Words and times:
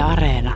Yle 0.00 0.12
Areena. 0.12 0.54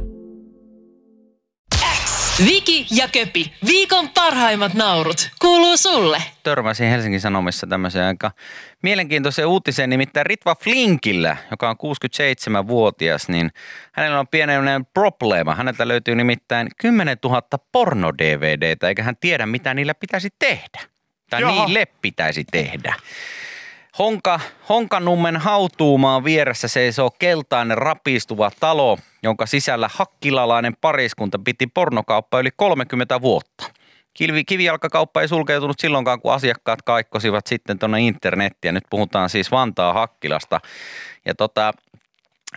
Viki 2.46 2.86
ja 2.90 3.08
Köpi, 3.08 3.52
viikon 3.66 4.08
parhaimmat 4.08 4.74
naurut, 4.74 5.30
kuuluu 5.40 5.76
sulle. 5.76 6.22
törmäsin 6.42 6.88
Helsingin 6.88 7.20
Sanomissa 7.20 7.66
tämmöiseen 7.66 8.04
aika 8.04 8.30
mielenkiintoiseen 8.82 9.48
uutiseen, 9.48 9.90
nimittäin 9.90 10.26
Ritva 10.26 10.54
Flinkillä, 10.54 11.36
joka 11.50 11.70
on 11.70 11.76
67-vuotias, 11.76 13.28
niin 13.28 13.50
hänellä 13.92 14.20
on 14.20 14.28
pienen 14.28 14.86
problema. 14.94 15.54
Häneltä 15.54 15.88
löytyy 15.88 16.14
nimittäin 16.14 16.68
10 16.76 17.18
000 17.24 17.42
porno-DVDtä, 17.72 18.88
eikä 18.88 19.02
hän 19.02 19.16
tiedä, 19.16 19.46
mitä 19.46 19.74
niillä 19.74 19.94
pitäisi 19.94 20.28
tehdä. 20.38 20.80
Tai 21.30 21.40
Jaha. 21.40 21.64
niille 21.64 21.86
pitäisi 22.02 22.44
tehdä. 22.52 22.94
Honka, 23.98 24.40
Honkanummen 24.68 25.36
hautuumaan 25.36 26.24
vieressä 26.24 26.68
seisoo 26.68 27.10
keltainen 27.10 27.78
rapistuva 27.78 28.50
talo, 28.60 28.98
jonka 29.22 29.46
sisällä 29.46 29.90
hakkilalainen 29.92 30.76
pariskunta 30.80 31.38
piti 31.44 31.66
pornokauppa 31.66 32.40
yli 32.40 32.50
30 32.56 33.20
vuotta. 33.20 33.70
Kivi, 34.14 34.44
kivijalkakauppa 34.44 35.20
ei 35.20 35.28
sulkeutunut 35.28 35.80
silloinkaan, 35.80 36.20
kun 36.20 36.32
asiakkaat 36.32 36.82
kaikkosivat 36.82 37.46
sitten 37.46 37.78
tuonne 37.78 38.00
internettiin. 38.00 38.68
Ja 38.68 38.72
nyt 38.72 38.84
puhutaan 38.90 39.30
siis 39.30 39.50
Vantaa 39.50 39.92
Hakkilasta. 39.92 40.60
Ja 41.24 41.34
tota, 41.34 41.72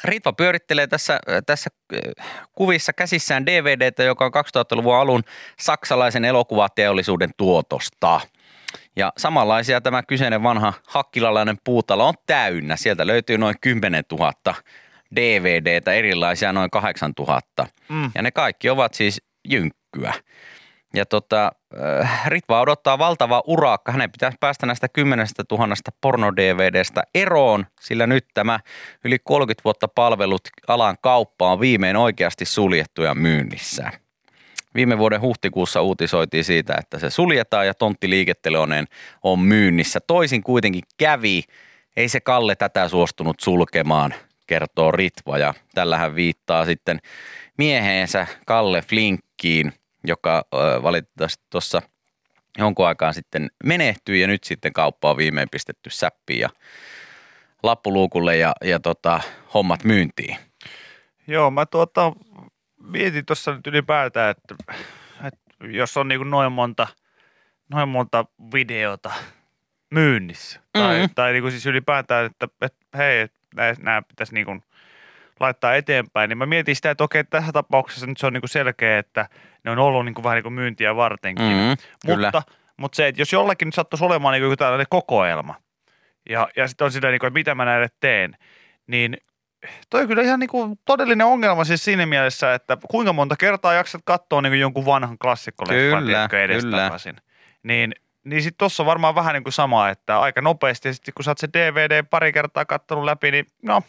Ritva 0.04 0.34
pyörittelee 0.34 0.88
tässä, 0.88 1.20
tässä 1.46 1.70
äh, 1.94 2.28
kuvissa 2.56 2.94
käsissään 2.94 3.46
DVDtä, 3.46 4.04
joka 4.04 4.26
on 4.26 4.32
2000-luvun 4.34 4.96
alun 4.96 5.24
saksalaisen 5.60 6.26
elokuvateollisuuden 6.26 7.30
tuotosta. 7.38 8.22
Ja 8.98 9.14
samanlaisia 9.18 9.82
tämä 9.82 10.04
kyseinen 10.04 10.44
vanha 10.44 10.74
hakkilalainen 10.88 11.58
puutalo 11.64 12.08
on 12.08 12.14
täynnä. 12.26 12.76
Sieltä 12.76 13.08
löytyy 13.08 13.38
noin 13.38 13.56
10 13.62 14.04
000 14.12 14.34
DVDtä, 15.16 15.94
erilaisia 15.94 16.54
noin 16.54 16.70
8 16.70 17.12
000. 17.20 17.42
Mm. 17.90 18.12
Ja 18.16 18.22
ne 18.22 18.32
kaikki 18.32 18.70
ovat 18.70 18.94
siis 18.94 19.22
jynkkyä. 19.48 20.14
Ja 20.94 21.06
tota, 21.06 21.52
äh, 22.02 22.26
Ritva 22.26 22.62
odottaa 22.62 22.98
valtava 22.98 23.44
urakka. 23.48 23.92
Hänen 23.92 24.12
pitäisi 24.12 24.38
päästä 24.40 24.66
näistä 24.66 24.88
10 24.88 25.28
000 25.52 25.76
porno-DVDstä 26.02 27.04
eroon, 27.16 27.66
sillä 27.82 28.08
nyt 28.08 28.26
tämä 28.34 28.60
yli 29.04 29.20
30 29.24 29.64
vuotta 29.64 29.88
palvelut 29.88 30.42
alan 30.68 30.98
kauppa 31.02 31.52
on 31.52 31.60
viimein 31.60 31.96
oikeasti 31.96 32.46
suljettu 32.46 33.02
ja 33.02 33.16
myynnissä. 33.16 33.92
Viime 34.78 34.98
vuoden 34.98 35.22
huhtikuussa 35.22 35.82
uutisoitiin 35.82 36.44
siitä, 36.44 36.76
että 36.80 37.00
se 37.00 37.10
suljetaan 37.10 37.68
ja 37.68 37.74
tontti 37.74 38.10
liiketteloneen 38.10 38.86
on 39.24 39.40
myynnissä. 39.40 40.00
Toisin 40.00 40.44
kuitenkin 40.44 40.84
kävi. 40.98 41.44
Ei 41.96 42.10
se 42.10 42.20
Kalle 42.20 42.56
tätä 42.56 42.88
suostunut 42.88 43.40
sulkemaan, 43.40 44.14
kertoo 44.48 44.92
Ritva. 44.92 45.38
Ja 45.38 45.54
tällähän 45.76 46.16
viittaa 46.16 46.66
sitten 46.66 47.00
mieheensä 47.58 48.28
Kalle 48.46 48.82
Flinkkiin, 48.82 49.74
joka 50.04 50.46
valitettavasti 50.84 51.44
tuossa 51.50 51.82
jonkun 52.58 52.88
aikaan 52.88 53.14
sitten 53.14 53.50
menehtyi 53.64 54.22
ja 54.22 54.28
nyt 54.28 54.44
sitten 54.44 54.74
kauppa 54.74 55.10
on 55.10 55.18
viimein 55.18 55.50
pistetty 55.52 55.90
säppiin 55.90 56.40
ja 56.40 56.50
lappuluukulle 57.64 58.38
ja, 58.38 58.54
ja 58.64 58.80
tota, 58.80 59.22
hommat 59.54 59.84
myyntiin. 59.84 60.38
Joo, 61.28 61.52
mä 61.52 61.66
tuota, 61.66 62.14
mietin 62.84 63.26
tuossa 63.26 63.54
nyt 63.56 63.68
ylipäätään, 63.68 64.32
että, 64.38 64.74
että 65.28 65.68
jos 65.68 65.98
on 65.98 66.08
niin 66.08 66.30
noin 66.30 66.52
monta, 66.52 66.88
noin 67.70 67.90
monta 67.90 68.26
videota 68.54 69.12
myynnissä, 69.92 70.60
tai, 70.74 71.00
Mhm. 71.00 71.06
tai 71.16 71.32
niin 71.34 71.42
kuin 71.44 71.52
siis 71.52 71.66
ylipäätään, 71.66 72.26
että, 72.26 72.48
että 72.62 72.98
hei, 72.98 73.28
nämä 73.80 74.02
pitäisi 74.02 74.34
niin 74.34 74.46
kuin 74.46 74.64
laittaa 75.40 75.76
eteenpäin, 75.76 76.30
niin 76.30 76.38
mä 76.38 76.46
mietin 76.46 76.76
sitä, 76.76 76.92
että 76.92 77.04
okei, 77.04 77.24
tässä 77.24 77.52
tapauksessa 77.52 78.06
nyt 78.08 78.18
se 78.18 78.28
on 78.28 78.34
niin 78.34 78.42
kuin 78.42 78.50
selkeä, 78.50 78.98
että 78.98 79.30
ne 79.64 79.72
on 79.72 79.80
ollut 79.80 80.06
niin 80.06 80.14
kuin 80.16 80.24
vähän 80.24 80.36
niin 80.36 80.44
kuin 80.44 80.54
myyntiä 80.54 80.96
vartenkin. 80.96 81.46
Mm, 81.46 81.78
kyllä. 82.06 82.28
Mutta, 82.28 82.42
mutta 82.78 82.96
se, 82.96 83.08
että 83.08 83.22
jos 83.22 83.34
jollakin 83.34 83.66
nyt 83.68 83.76
sattuisi 83.76 84.06
olemaan 84.06 84.34
niin 84.34 84.44
kuin 84.44 84.58
tällainen 84.58 84.88
kokoelma, 84.90 85.56
ja, 86.30 86.48
ja 86.56 86.68
sitten 86.68 86.86
on 86.86 86.92
sitä, 86.92 87.08
niin 87.10 87.20
kuin, 87.20 87.28
että 87.28 87.40
mitä 87.40 87.56
mä 87.56 87.66
näille 87.66 87.88
teen, 88.00 88.38
niin 88.88 89.18
toi 89.90 90.02
on 90.02 90.08
kyllä 90.08 90.22
ihan 90.22 90.40
niin 90.40 90.50
kuin 90.50 90.80
todellinen 90.86 91.28
ongelma 91.28 91.64
siis 91.64 91.84
siinä 91.84 92.06
mielessä, 92.06 92.54
että 92.54 92.78
kuinka 92.92 93.14
monta 93.14 93.36
kertaa 93.36 93.74
jaksat 93.74 94.02
katsoa 94.06 94.42
niin 94.42 94.52
kuin 94.52 94.60
jonkun 94.60 94.86
vanhan 94.86 95.18
klassikkoleffan 95.18 96.04
Kyllä, 96.04 96.30
edestakaisin. 96.44 97.16
Niin, 97.64 97.96
niin 98.24 98.44
sitten 98.44 98.58
tuossa 98.58 98.84
on 98.84 98.88
varmaan 98.88 99.16
vähän 99.16 99.34
niin 99.34 99.44
kuin 99.44 99.54
sama, 99.54 99.90
että 99.90 100.20
aika 100.20 100.42
nopeasti, 100.42 100.94
sitten 100.94 101.14
kun 101.14 101.24
sä 101.24 101.32
oot 101.32 101.38
se 101.38 101.50
DVD 101.54 102.04
pari 102.04 102.34
kertaa 102.34 102.66
kattonut 102.66 103.04
läpi, 103.04 103.32
niin 103.32 103.46
no, 103.64 103.82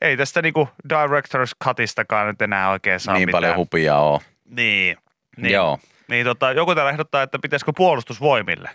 ei 0.00 0.16
tästä 0.16 0.42
niin 0.42 0.54
kuin 0.54 0.68
Director's 0.92 1.52
Cutistakaan 1.64 2.26
nyt 2.26 2.42
enää 2.42 2.70
oikein 2.70 3.00
saa 3.00 3.14
niin 3.14 3.28
mitään. 3.28 3.42
paljon 3.42 3.56
hupia 3.56 3.96
on. 3.96 4.20
Niin. 4.44 4.96
niin. 5.36 5.52
Joo. 5.52 5.78
Niin 6.08 6.26
tota, 6.26 6.52
joku 6.52 6.74
täällä 6.74 6.90
ehdottaa, 6.90 7.22
että 7.22 7.38
pitäisikö 7.38 7.72
puolustusvoimille 7.76 8.70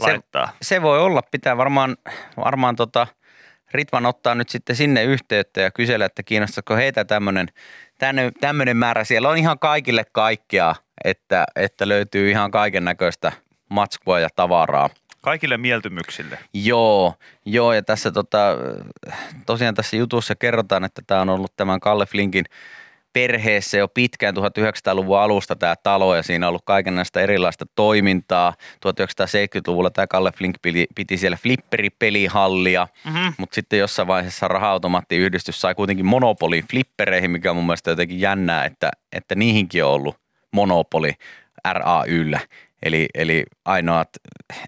Se- 0.00 0.02
laittaa. 0.02 0.48
Se 0.62 0.82
voi 0.82 1.00
olla, 1.00 1.22
pitää 1.30 1.56
varmaan, 1.56 1.96
varmaan 2.36 2.76
tota, 2.76 3.06
Ritvan 3.72 4.06
ottaa 4.06 4.34
nyt 4.34 4.48
sitten 4.48 4.76
sinne 4.76 5.04
yhteyttä 5.04 5.60
ja 5.60 5.70
kysellä, 5.70 6.04
että 6.04 6.22
kiinnostaisiko 6.22 6.76
heitä 6.76 7.04
tämmöinen 7.04 7.48
tämmöinen 8.40 8.76
määrä. 8.76 9.04
Siellä 9.04 9.28
on 9.28 9.38
ihan 9.38 9.58
kaikille 9.58 10.04
kaikkea, 10.12 10.74
että, 11.04 11.46
että 11.56 11.88
löytyy 11.88 12.30
ihan 12.30 12.50
kaiken 12.50 12.84
näköistä 12.84 13.32
matskua 13.68 14.20
ja 14.20 14.28
tavaraa. 14.36 14.90
Kaikille 15.20 15.56
mieltymyksille. 15.56 16.38
Joo, 16.54 17.14
joo 17.44 17.72
ja 17.72 17.82
tässä 17.82 18.10
tota, 18.10 18.56
tosiaan 19.46 19.74
tässä 19.74 19.96
jutussa 19.96 20.34
kerrotaan, 20.34 20.84
että 20.84 21.02
tämä 21.06 21.20
on 21.20 21.28
ollut 21.28 21.52
tämän 21.56 21.80
Kalle 21.80 22.06
Flinkin 22.06 22.44
perheessä 23.18 23.78
jo 23.78 23.88
pitkään 23.88 24.34
1900-luvun 24.36 25.18
alusta 25.18 25.56
tämä 25.56 25.74
talo 25.82 26.16
ja 26.16 26.22
siinä 26.22 26.46
on 26.46 26.48
ollut 26.48 26.62
kaikenlaista 26.64 27.20
erilaista 27.20 27.66
toimintaa. 27.74 28.54
1970-luvulla 28.60 29.90
tämä 29.90 30.06
Kalle 30.06 30.32
Flink 30.32 30.56
piti, 30.94 31.16
siellä 31.16 31.36
flipperipelihallia, 31.36 32.88
Mm-hmm. 33.04 33.32
mutta 33.38 33.54
sitten 33.54 33.78
jossain 33.78 34.08
vaiheessa 34.08 34.48
raha-automaattiyhdistys 34.48 35.60
sai 35.60 35.74
kuitenkin 35.74 36.06
monopolin 36.06 36.64
flippereihin, 36.70 37.30
mikä 37.30 37.50
on 37.50 37.56
mun 37.56 37.66
mielestä 37.66 37.90
jotenkin 37.90 38.20
jännää, 38.20 38.64
että, 38.64 38.90
että 39.12 39.34
niihinkin 39.34 39.84
on 39.84 39.90
ollut 39.90 40.16
monopoli 40.52 41.12
RAYllä. 41.72 42.40
Eli, 42.82 43.08
eli 43.14 43.44
ainoat, 43.64 44.08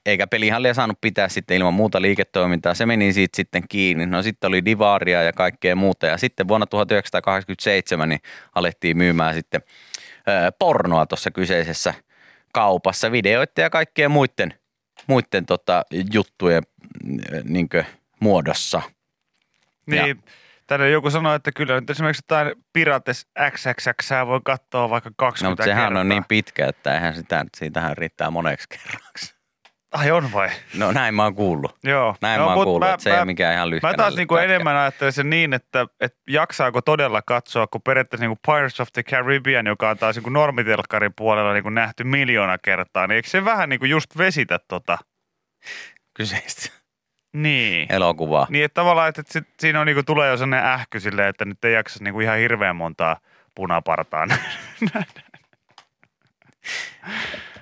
eikä 0.07 0.27
pelihallia 0.27 0.75
saanut 0.75 1.01
pitää 1.01 1.29
sitten 1.29 1.57
ilman 1.57 1.75
muuta 1.75 2.03
liiketoimintaa. 2.03 2.75
Se 2.75 2.87
meni 2.87 3.13
siitä 3.13 3.37
sitten 3.37 3.63
kiinni. 3.69 4.07
No 4.07 4.23
sitten 4.23 4.49
oli 4.49 4.65
divaria 4.65 5.23
ja 5.23 5.33
kaikkea 5.33 5.77
muuta. 5.77 6.07
Ja 6.07 6.19
sitten 6.19 6.49
vuonna 6.49 6.67
1987 6.67 8.09
niin 8.09 8.21
alettiin 8.55 8.97
myymään 8.97 9.35
sitten 9.35 9.63
pornoa 10.59 11.07
tuossa 11.07 11.31
kyseisessä 11.31 11.95
kaupassa, 12.53 13.13
videoita 13.13 13.61
ja 13.61 13.71
kaikkea 13.71 14.09
muiden, 14.09 14.55
muiden 15.07 15.47
tota, 15.47 15.85
juttujen 16.13 16.63
niin 17.45 17.69
muodossa. 18.21 18.83
Niin, 19.87 20.23
tänne 20.71 20.91
joku 20.91 21.11
sanoi, 21.11 21.37
että 21.37 21.53
kyllä 21.53 21.81
nyt 21.81 21.91
esimerkiksi 21.91 22.23
jotain 22.31 22.55
Pirates 22.73 23.27
XXX 23.51 24.11
voi 24.27 24.41
katsoa 24.45 24.91
vaikka 24.91 25.11
20 25.17 25.45
No, 25.47 25.51
mutta 25.51 25.65
sehän 25.65 25.85
kertaa. 25.89 26.01
on 26.01 26.09
niin 26.09 26.25
pitkä, 26.29 26.67
että 26.67 26.95
eihän 26.95 27.15
sitä, 27.15 27.45
siitähän 27.57 27.97
riittää 27.97 28.31
moneksi 28.31 28.67
kerraksi. 28.69 29.35
Ai 29.93 30.11
on 30.11 30.33
vai? 30.33 30.49
No 30.75 30.93
näin 30.93 31.15
mä 31.15 31.23
oon 31.23 31.35
kuullut. 31.35 31.77
Joo. 31.85 32.17
Näin 32.21 32.39
no, 32.39 32.45
mä 32.45 32.51
oon 32.51 32.59
mut 32.59 32.65
kuullut, 32.65 32.89
että 32.89 33.03
se 33.03 33.11
ei 33.11 33.17
ole 33.17 33.25
mikään 33.25 33.55
ihan 33.55 33.71
lyhkäinen 33.71 33.99
Mä 33.99 34.03
taas 34.03 34.17
niinku 34.17 34.35
pätkä. 34.35 34.45
enemmän 34.45 34.77
ajattelen 34.77 35.13
sen 35.13 35.31
niin, 35.31 35.53
että, 35.55 35.87
että 36.01 36.19
jaksaako 36.29 36.83
todella 36.83 37.23
katsoa, 37.23 37.67
kun 37.67 37.83
periaatteessa 37.83 38.25
niinku 38.25 38.41
Pirates 38.47 38.81
of 38.81 38.89
the 38.93 39.03
Caribbean, 39.03 39.67
joka 39.67 39.91
on 39.91 39.99
taas 39.99 40.17
niinku 40.17 40.31
normitelkkarin 40.31 41.13
puolella 41.17 41.53
niinku 41.53 41.71
nähty 41.71 42.05
miljoona 42.05 42.59
kertaa, 42.59 43.07
niin 43.07 43.17
eikö 43.17 43.29
se 43.29 43.45
vähän 43.45 43.69
niinku 43.69 43.85
just 43.87 44.19
vesitä 44.19 44.59
tota? 44.69 44.99
kyseistä 46.17 46.80
Niin. 47.33 47.93
elokuvaa. 47.93 48.47
Niin, 48.51 48.65
että 48.65 48.75
tavallaan, 48.75 49.09
että 49.09 49.23
sit, 49.27 49.45
siinä 49.59 49.81
on 49.81 49.87
niinku, 49.87 50.03
tulee 50.03 50.31
jo 50.31 50.37
sellainen 50.37 50.71
ähky 50.71 51.01
silleen, 51.01 51.29
että 51.29 51.45
nyt 51.45 51.65
ei 51.65 51.73
jaksa 51.73 52.05
niinku 52.05 52.21
ihan 52.21 52.39
hirveän 52.39 52.77
montaa 52.77 53.17
punapartaa. 53.55 54.27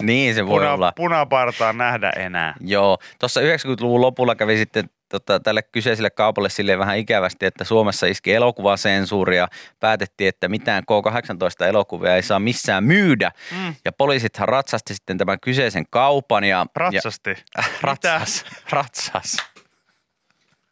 Niin 0.03 0.35
se 0.35 0.47
voi 0.47 0.61
Puna, 0.61 0.73
olla. 0.73 0.93
punapartaa 0.97 1.73
nähdä 1.73 2.11
enää. 2.17 2.55
Joo, 2.61 2.99
tuossa 3.19 3.41
90-luvun 3.41 4.01
lopulla 4.01 4.35
kävi 4.35 4.57
sitten 4.57 4.91
tota, 5.09 5.41
tälle 5.41 5.63
kyseiselle 5.63 6.11
kaupalle 6.11 6.49
silleen 6.51 6.79
vähän 6.79 6.99
ikävästi, 6.99 7.47
että 7.47 7.65
Suomessa 7.65 8.07
iski 8.07 8.35
elokuvasensuuri 8.35 9.37
ja 9.37 9.49
päätettiin, 9.81 10.29
että 10.29 10.49
mitään 10.49 10.83
K-18-elokuvia 10.87 12.17
ei 12.17 12.23
saa 12.23 12.39
missään 12.39 12.85
myydä. 12.85 13.31
Mm. 13.53 13.75
Ja 13.85 13.93
poliisithan 13.93 14.49
ratsasti 14.49 14.95
sitten 14.95 15.19
tämän 15.19 15.41
kyseisen 15.41 15.85
kaupan 15.91 16.45
ja... 16.45 16.67
Ratsasti. 16.77 17.31
Ja, 17.57 17.65
ratsas, 17.83 18.45
ratsas. 18.71 19.37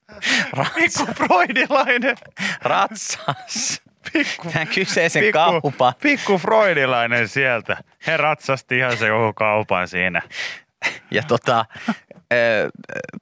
Pikku 0.75 1.07
freudilainen. 1.15 2.17
Ratsas. 2.63 3.83
Pikku, 4.13 4.51
Tämän 4.53 4.69
kyseisen 4.69 5.23
pikku, 5.23 5.39
kaupan. 5.39 5.93
pikku 6.03 6.39
freudilainen 6.39 7.29
sieltä. 7.29 7.77
He 8.07 8.17
ratsasti 8.17 8.79
ihan 8.79 8.97
se 8.97 9.09
koko 9.09 9.33
kaupan 9.35 9.89
siinä. 9.89 10.23
Ja 11.11 11.23
tota, 11.23 11.65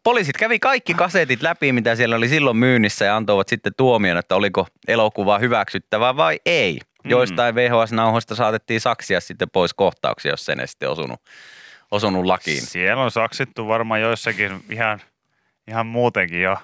poliisit 0.03 0.37
kävi 0.37 0.59
kaikki 0.59 0.95
kasetit 0.95 1.43
läpi, 1.43 1.73
mitä 1.73 1.95
siellä 1.97 2.17
oli 2.17 2.29
silloin 2.29 2.57
myynnissä 2.57 3.05
ja 3.05 3.17
antoivat 3.17 3.49
sitten 3.49 3.73
tuomion, 3.77 4.19
että 4.19 4.35
oliko 4.35 4.67
elokuva 4.89 5.39
hyväksyttävä 5.39 6.17
vai 6.17 6.41
ei. 6.47 6.79
Mm. 7.05 7.11
Joistain 7.11 7.55
VHS-nauhoista 7.55 8.35
saatettiin 8.35 8.81
saksia 8.81 9.21
sitten 9.21 9.51
pois 9.51 9.75
kohtauksia, 9.75 10.31
jos 10.31 10.45
sen 10.45 10.61
ei 10.61 10.69
sitten 10.69 10.91
osunut, 10.91 11.21
osunut 11.91 12.25
lakiin. 12.25 12.63
Siellä 12.63 13.03
on 13.03 13.11
saksittu 13.11 13.69
varmaan 13.69 14.01
joissakin 14.01 14.65
ihan, 14.71 15.01
ihan 15.69 15.87
muutenkin 15.87 16.43
jo, 16.43 16.57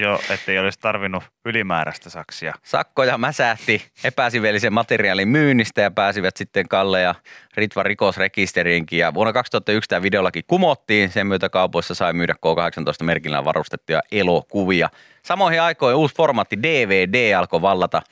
jo 0.00 0.20
ettei 0.30 0.58
olisi 0.58 0.78
tarvinnut 0.78 1.24
ylimääräistä 1.44 2.10
saksia. 2.10 2.54
Sakkoja 2.62 3.18
mäsähti 3.18 3.82
epäsiveellisen 4.04 4.72
materiaalin 4.72 5.28
myynnistä 5.28 5.80
ja 5.80 5.90
pääsivät 5.90 6.36
sitten 6.36 6.68
Kalle 6.68 7.00
ja 7.00 7.14
Ritva 7.56 7.82
rikosrekisteriinkin. 7.82 8.98
Ja 8.98 9.14
vuonna 9.14 9.32
2001 9.32 9.88
tämä 9.88 10.02
videolaki 10.02 10.42
kumottiin. 10.42 11.10
Sen 11.10 11.26
myötä 11.26 11.48
kaupoissa 11.48 11.94
sai 11.94 12.12
myydä 12.12 12.34
K18 12.34 13.04
merkillä 13.04 13.44
varustettuja 13.44 14.00
elokuvia. 14.12 14.88
Samoihin 15.22 15.62
aikoihin 15.62 15.96
uusi 15.96 16.14
formaatti 16.14 16.62
DVD 16.62 17.34
alkoi 17.34 17.62
vallata 17.62 18.02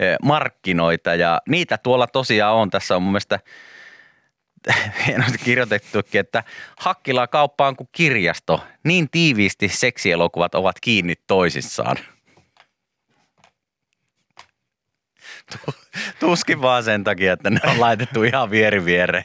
eh, 0.00 0.16
markkinoita 0.22 1.14
ja 1.14 1.40
niitä 1.48 1.78
tuolla 1.78 2.06
tosiaan 2.06 2.54
on. 2.54 2.70
Tässä 2.70 2.96
on 2.96 3.02
mun 3.02 3.12
mielestä 3.12 3.40
hienosti 5.06 5.38
kirjoitettukin, 5.38 6.20
että 6.20 6.44
Hakkila 6.78 7.26
kauppa 7.26 7.68
on 7.68 7.76
kuin 7.76 7.88
kirjasto. 7.92 8.64
Niin 8.84 9.10
tiiviisti 9.10 9.68
seksielokuvat 9.68 10.54
ovat 10.54 10.76
kiinni 10.80 11.14
toisissaan. 11.26 11.96
Tu- 15.50 15.74
Tuskin 16.20 16.62
vaan 16.62 16.84
sen 16.84 17.04
takia, 17.04 17.32
että 17.32 17.50
ne 17.50 17.60
on 17.64 17.80
laitettu 17.80 18.22
ihan 18.22 18.50
vieri 18.50 18.84
viereen. 18.84 19.24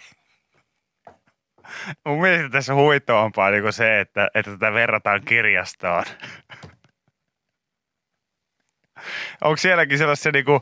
Mun 2.06 2.22
mielestä 2.22 2.50
tässä 2.50 2.74
on 2.74 2.80
huvittavampaa 2.80 3.52
niin 3.52 3.74
se, 3.74 4.00
että, 4.00 4.30
että 4.36 4.52
tätä 4.52 4.74
verrataan 4.74 5.22
kirjastoon. 5.26 6.04
Onko 9.42 9.58
sielläkin 9.58 9.98
sellaisia 9.98 10.32
niin 10.32 10.46
kuin 10.46 10.62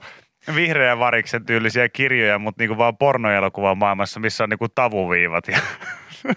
vihreän 0.56 1.00
variksen 1.00 1.46
tyylisiä 1.46 1.90
kirjoja, 1.90 2.40
mutta 2.40 2.62
niin 2.62 2.68
kuin 2.68 2.78
vaan 2.78 2.98
pornoelokuvan 2.98 3.78
maailmassa, 3.78 4.20
missä 4.20 4.44
on 4.44 4.50
niin 4.50 4.60
kuin 4.60 4.72
tavuviivat 4.76 5.48
ja 5.48 5.60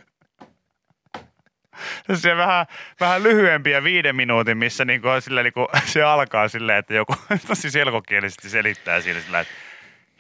se 2.15 2.37
vähän, 2.37 2.67
vähän 3.01 3.23
lyhyempiä 3.23 3.85
viiden 3.85 4.17
minuutin, 4.17 4.59
missä 4.59 4.85
niin 4.85 5.03
kuin, 5.03 5.23
sillä, 5.23 5.43
niin 5.43 5.53
kuin, 5.53 5.67
se 5.85 6.03
alkaa 6.03 6.49
silleen, 6.49 6.79
että 6.79 6.95
joku 6.95 7.15
tosi 7.47 7.71
selkokielisesti 7.71 8.49
selittää 8.49 9.01
siinä 9.01 9.21
sillä, 9.21 9.41
että 9.41 9.55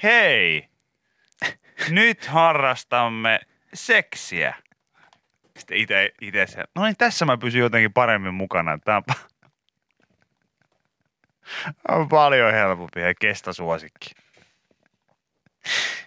hei, 0.03 0.69
nyt 1.91 2.27
harrastamme 2.27 3.41
seksiä. 3.75 4.55
Sitten 5.59 5.79
itse, 5.79 6.13
se, 6.47 6.65
no 6.75 6.85
niin 6.85 6.97
tässä 6.99 7.25
mä 7.25 7.37
pysyn 7.37 7.61
jotenkin 7.61 7.93
paremmin 7.93 8.35
mukana. 8.35 8.79
Tämä 8.79 8.97
on, 8.97 9.15
on 11.89 12.09
paljon 12.09 12.53
helpompi 12.53 13.01
ja 13.01 13.15
kestosuosikki. 13.21 14.11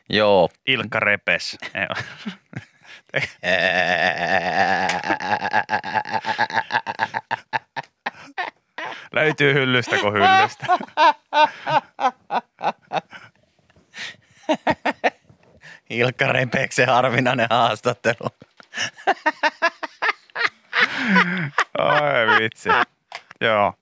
Joo. 0.10 0.50
Ilkka 0.68 1.00
Repes. 1.00 1.58
Löytyy 9.12 9.54
hyllystä 9.54 9.98
kuin 9.98 10.14
hyllystä. 10.14 10.66
Ilkka 15.90 16.28
Repeksen 16.28 16.88
harvinainen 16.88 17.48
haastattelu. 17.50 18.30
Ai 21.78 22.28
vitsi. 22.40 22.70
Joo. 23.42 23.74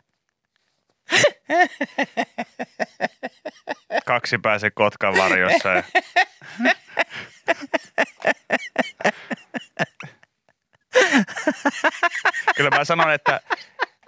Kaksi 4.30 4.42
pääse 4.42 4.72
Kotkan 4.72 5.18
varjossa. 5.18 5.70
Ja... 5.70 5.84
Kyllä 12.56 12.70
mä 12.70 12.84
sanon, 12.84 13.14
että, 13.14 13.42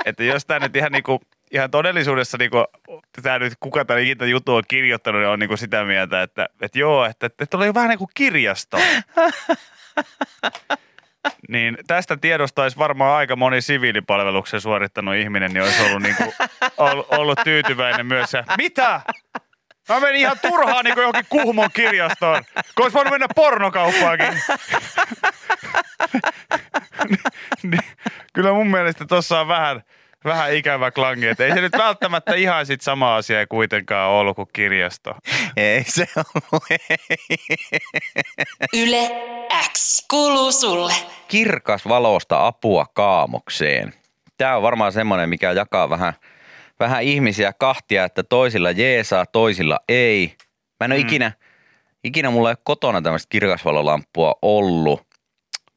että 0.06 0.24
jos 0.24 0.46
tämä 0.46 0.60
nyt 0.60 0.76
ihan, 0.76 0.92
niinku, 0.92 1.22
ihan 1.52 1.72
todellisuudessa, 1.72 2.38
niinku, 2.38 2.66
tämä 3.22 3.40
nyt 3.40 3.54
kuka 3.60 3.86
tämän 3.86 4.04
ikinä 4.04 4.26
juttu 4.26 4.56
on 4.56 4.64
kirjoittanut, 4.68 5.22
niin 5.22 5.30
on 5.30 5.40
niinku 5.40 5.58
sitä 5.58 5.84
mieltä, 5.84 6.22
että, 6.22 6.50
että 6.62 6.80
joo, 6.80 7.06
että, 7.06 7.30
että 7.40 7.58
oli 7.58 7.74
vähän 7.74 7.90
niin 7.90 8.00
kuin 8.00 8.12
kirjasto. 8.14 8.78
Niin 11.50 11.78
tästä 11.88 12.18
tiedosta 12.18 12.64
olisi 12.64 12.78
varmaan 12.78 13.18
aika 13.18 13.36
moni 13.36 13.62
siviilipalveluksen 13.62 14.62
suorittanut 14.62 15.16
ihminen, 15.16 15.54
niin 15.54 15.64
olisi 15.64 15.84
ollut, 15.84 16.02
niin 16.02 16.16
kuin, 16.16 16.32
ollut, 17.10 17.40
tyytyväinen 17.44 18.06
myös. 18.06 18.32
Mitä? 18.58 19.02
Mä 19.92 20.00
menin 20.00 20.22
ihan 20.22 20.40
turhaan 20.42 20.86
niin 20.86 20.98
johonkin 20.98 21.26
Kuhmon 21.30 21.70
kirjastoon, 21.74 22.44
kun 22.76 22.84
olisi 22.84 22.94
voinut 22.94 23.12
mennä 23.12 23.28
pornokauppaankin. 23.36 24.28
niin, 27.64 27.82
kyllä 28.34 28.54
mun 28.54 28.72
mielestä 28.72 29.06
tuossa 29.06 29.40
on 29.40 29.48
vähän, 29.48 29.82
vähän 30.26 30.54
ikävä 30.54 30.92
klangi, 30.92 31.28
että 31.28 31.46
ei 31.46 31.54
se 31.54 31.62
nyt 31.62 31.78
välttämättä 31.78 32.34
ihan 32.34 32.66
sit 32.66 32.82
sama 32.82 33.16
asia 33.16 33.48
kuitenkaan 33.48 34.10
ollut 34.10 34.36
kuin 34.36 34.50
kirjasto. 34.54 35.16
Ei 35.58 35.84
se 35.84 36.08
ollut. 36.16 36.64
Yle 38.74 39.12
X 39.74 40.06
kuuluu 40.10 40.52
sulle. 40.52 40.94
Kirkas 41.28 41.88
valosta 41.88 42.48
apua 42.48 42.86
kaamokseen. 42.94 43.94
Tämä 44.38 44.56
on 44.56 44.62
varmaan 44.62 44.92
semmoinen, 44.92 45.30
mikä 45.30 45.52
jakaa 45.52 45.90
vähän, 45.90 46.14
vähän 46.81 47.04
ihmisiä 47.04 47.54
kahtia, 47.54 48.06
että 48.06 48.24
toisilla 48.24 48.72
jeesaa, 48.72 49.25
toisilla 49.25 49.80
ei. 49.89 50.36
Mä 50.80 50.86
en 50.86 50.92
ole 50.92 51.00
mm. 51.00 51.07
ikinä, 51.07 51.31
ikinä 52.04 52.30
mulla 52.30 52.50
ei 52.50 52.51
ole 52.51 52.57
kotona 52.63 53.01
tämmöistä 53.01 53.30
kirkasvalolampua 53.30 54.36
ollut, 54.42 55.07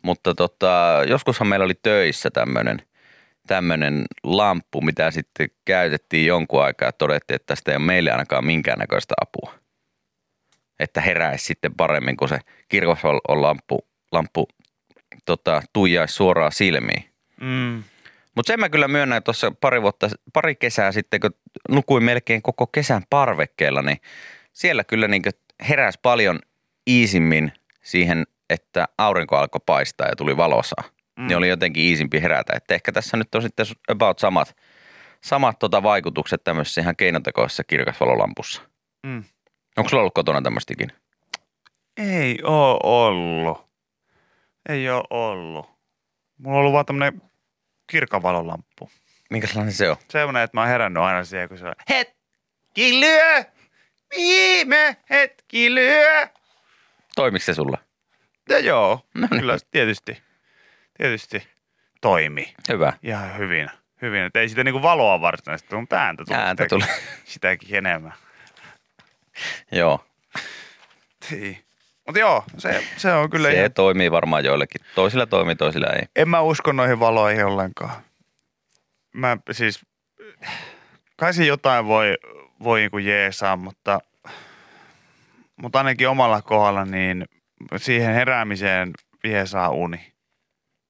mutta 0.02 0.34
tota, 0.34 1.02
joskushan 1.08 1.48
meillä 1.48 1.64
oli 1.64 1.74
töissä 1.82 2.30
tämmöinen 2.30 2.82
tämmöinen 3.46 4.04
lamppu, 4.22 4.80
mitä 4.80 5.10
sitten 5.10 5.48
käytettiin 5.64 6.26
jonkun 6.26 6.62
aikaa 6.62 6.88
ja 6.88 6.92
todettiin, 6.92 7.34
että 7.34 7.46
tästä 7.46 7.70
ei 7.70 7.76
ole 7.76 7.84
meille 7.84 8.10
ainakaan 8.10 8.46
minkäännäköistä 8.46 9.14
apua. 9.20 9.54
Että 10.80 11.00
heräisi 11.00 11.46
sitten 11.46 11.74
paremmin, 11.74 12.16
kun 12.16 12.28
se 12.28 12.38
kirkasvalolamppu 12.68 13.88
lamppu, 14.12 14.48
tota, 15.24 15.62
tuijaisi 15.72 16.14
suoraan 16.14 16.52
silmiin. 16.52 17.04
Mm. 17.40 17.84
Mutta 18.34 18.46
sen 18.46 18.60
mä 18.60 18.68
kyllä 18.68 18.88
myönnän, 18.88 19.18
että 19.18 19.24
tuossa 19.24 19.52
pari, 19.60 19.82
vuotta, 19.82 20.08
pari 20.32 20.54
kesää 20.54 20.92
sitten, 20.92 21.20
kun 21.20 21.34
nukuin 21.68 22.04
melkein 22.04 22.42
koko 22.42 22.66
kesän 22.66 23.02
parvekkeella, 23.10 23.82
niin 23.82 24.00
siellä 24.52 24.84
kyllä 24.84 25.08
niin 25.08 25.22
heräsi 25.68 25.98
paljon 26.02 26.38
iisimmin 26.90 27.52
siihen, 27.82 28.26
että 28.50 28.88
aurinko 28.98 29.36
alkoi 29.36 29.60
paistaa 29.66 30.08
ja 30.08 30.16
tuli 30.16 30.36
valosaa. 30.36 30.84
Mm. 31.16 31.26
Niin 31.26 31.36
oli 31.36 31.48
jotenkin 31.48 31.84
iisimpi 31.84 32.22
herätä. 32.22 32.52
Että 32.56 32.74
ehkä 32.74 32.92
tässä 32.92 33.16
nyt 33.16 33.34
on 33.34 33.42
sitten 33.42 33.66
about 33.88 34.18
samat, 34.18 34.56
samat 35.20 35.58
tota 35.58 35.82
vaikutukset 35.82 36.44
tämmöisessä 36.44 36.80
ihan 36.80 36.96
keinotekoisessa 36.96 37.64
kirkasvalolampussa. 37.64 38.62
Mm. 39.06 39.24
Onko 39.76 39.88
sulla 39.88 40.00
ollut 40.00 40.14
kotona 40.14 40.42
tämmöistäkin? 40.42 40.92
Ei 41.96 42.38
oo 42.42 42.80
ollut. 42.82 43.66
Ei 44.68 44.88
oo 44.88 45.04
ollut. 45.10 45.70
Mulla 46.38 46.56
on 46.56 46.60
ollut 46.60 46.72
vaan 46.72 46.86
tämmönen 46.86 47.22
kirkavalolamppu. 47.86 48.90
Minkälainen 49.30 49.72
se 49.72 49.90
on? 49.90 49.96
Semmoinen, 50.08 50.42
että 50.42 50.56
mä 50.56 50.60
oon 50.60 50.68
herännyt 50.70 51.02
aina 51.02 51.24
siihen, 51.24 51.48
kun 51.48 51.58
se 51.58 51.66
on 51.66 51.74
hetki 51.90 53.00
lyö, 53.00 53.44
viime 54.16 54.96
hetki 55.10 55.74
lyö. 55.74 56.28
Toimiko 57.16 57.44
se 57.44 57.54
sulla? 57.54 57.78
Ja 58.48 58.58
joo, 58.58 59.06
No 59.14 59.28
niin. 59.30 59.40
kyllä 59.40 59.56
tietysti, 59.70 60.22
tietysti 60.98 61.48
toimi 62.00 62.54
Hyvä. 62.68 62.92
ihan 63.02 63.38
hyvin. 63.38 63.70
hyvin. 64.02 64.22
Et 64.22 64.36
ei 64.36 64.48
sitä 64.48 64.64
niinku 64.64 64.82
valoa 64.82 65.20
varsinaisesti 65.20 65.68
tullut, 65.68 65.82
mutta 65.82 65.96
ääntä 65.96 66.24
tuli, 66.24 66.36
Ääntä 66.38 66.64
sitäkin, 66.64 66.86
tuli. 66.88 66.98
sitäkin 67.24 67.74
enemmän. 67.76 68.12
Joo. 69.72 70.04
Mutta 72.06 72.20
joo, 72.20 72.44
se, 72.58 72.84
se 72.96 73.12
on 73.12 73.30
kyllä 73.30 73.48
se 73.48 73.58
ihan, 73.58 73.72
toimii 73.72 74.10
varmaan 74.10 74.44
joillekin. 74.44 74.80
Toisilla 74.94 75.26
toimii, 75.26 75.56
toisilla 75.56 75.86
ei. 75.86 76.02
en 76.16 76.28
mä 76.28 76.40
usko 76.40 76.72
noihin 76.72 77.00
valoihin 77.00 77.44
ollenkaan. 77.44 78.02
Mä 79.14 79.36
siis, 79.50 79.86
kai 81.16 81.34
se 81.34 81.44
jotain 81.44 81.86
voi, 81.86 82.14
voi 82.62 82.80
niinku 82.80 82.98
jeesaa, 82.98 83.56
mutta, 83.56 84.00
mutta 85.56 85.78
ainakin 85.78 86.08
omalla 86.08 86.42
kohdalla 86.42 86.84
niin 86.84 87.24
siihen 87.76 88.14
heräämiseen 88.14 88.90
jeesaa 89.24 89.70
uni. 89.70 90.12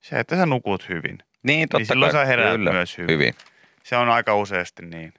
Se, 0.00 0.20
että 0.20 0.36
sä 0.36 0.46
nukut 0.46 0.88
hyvin. 0.88 1.18
Niin, 1.42 1.68
totta 1.68 1.86
silloin 1.86 2.12
kai. 2.12 2.20
sä 2.20 2.26
heräät 2.26 2.52
Kyllä. 2.52 2.72
myös 2.72 2.98
hyvin. 2.98 3.14
hyvin. 3.14 3.34
Se 3.82 3.96
on 3.96 4.08
aika 4.08 4.34
useasti 4.34 4.86
niin. 4.86 5.14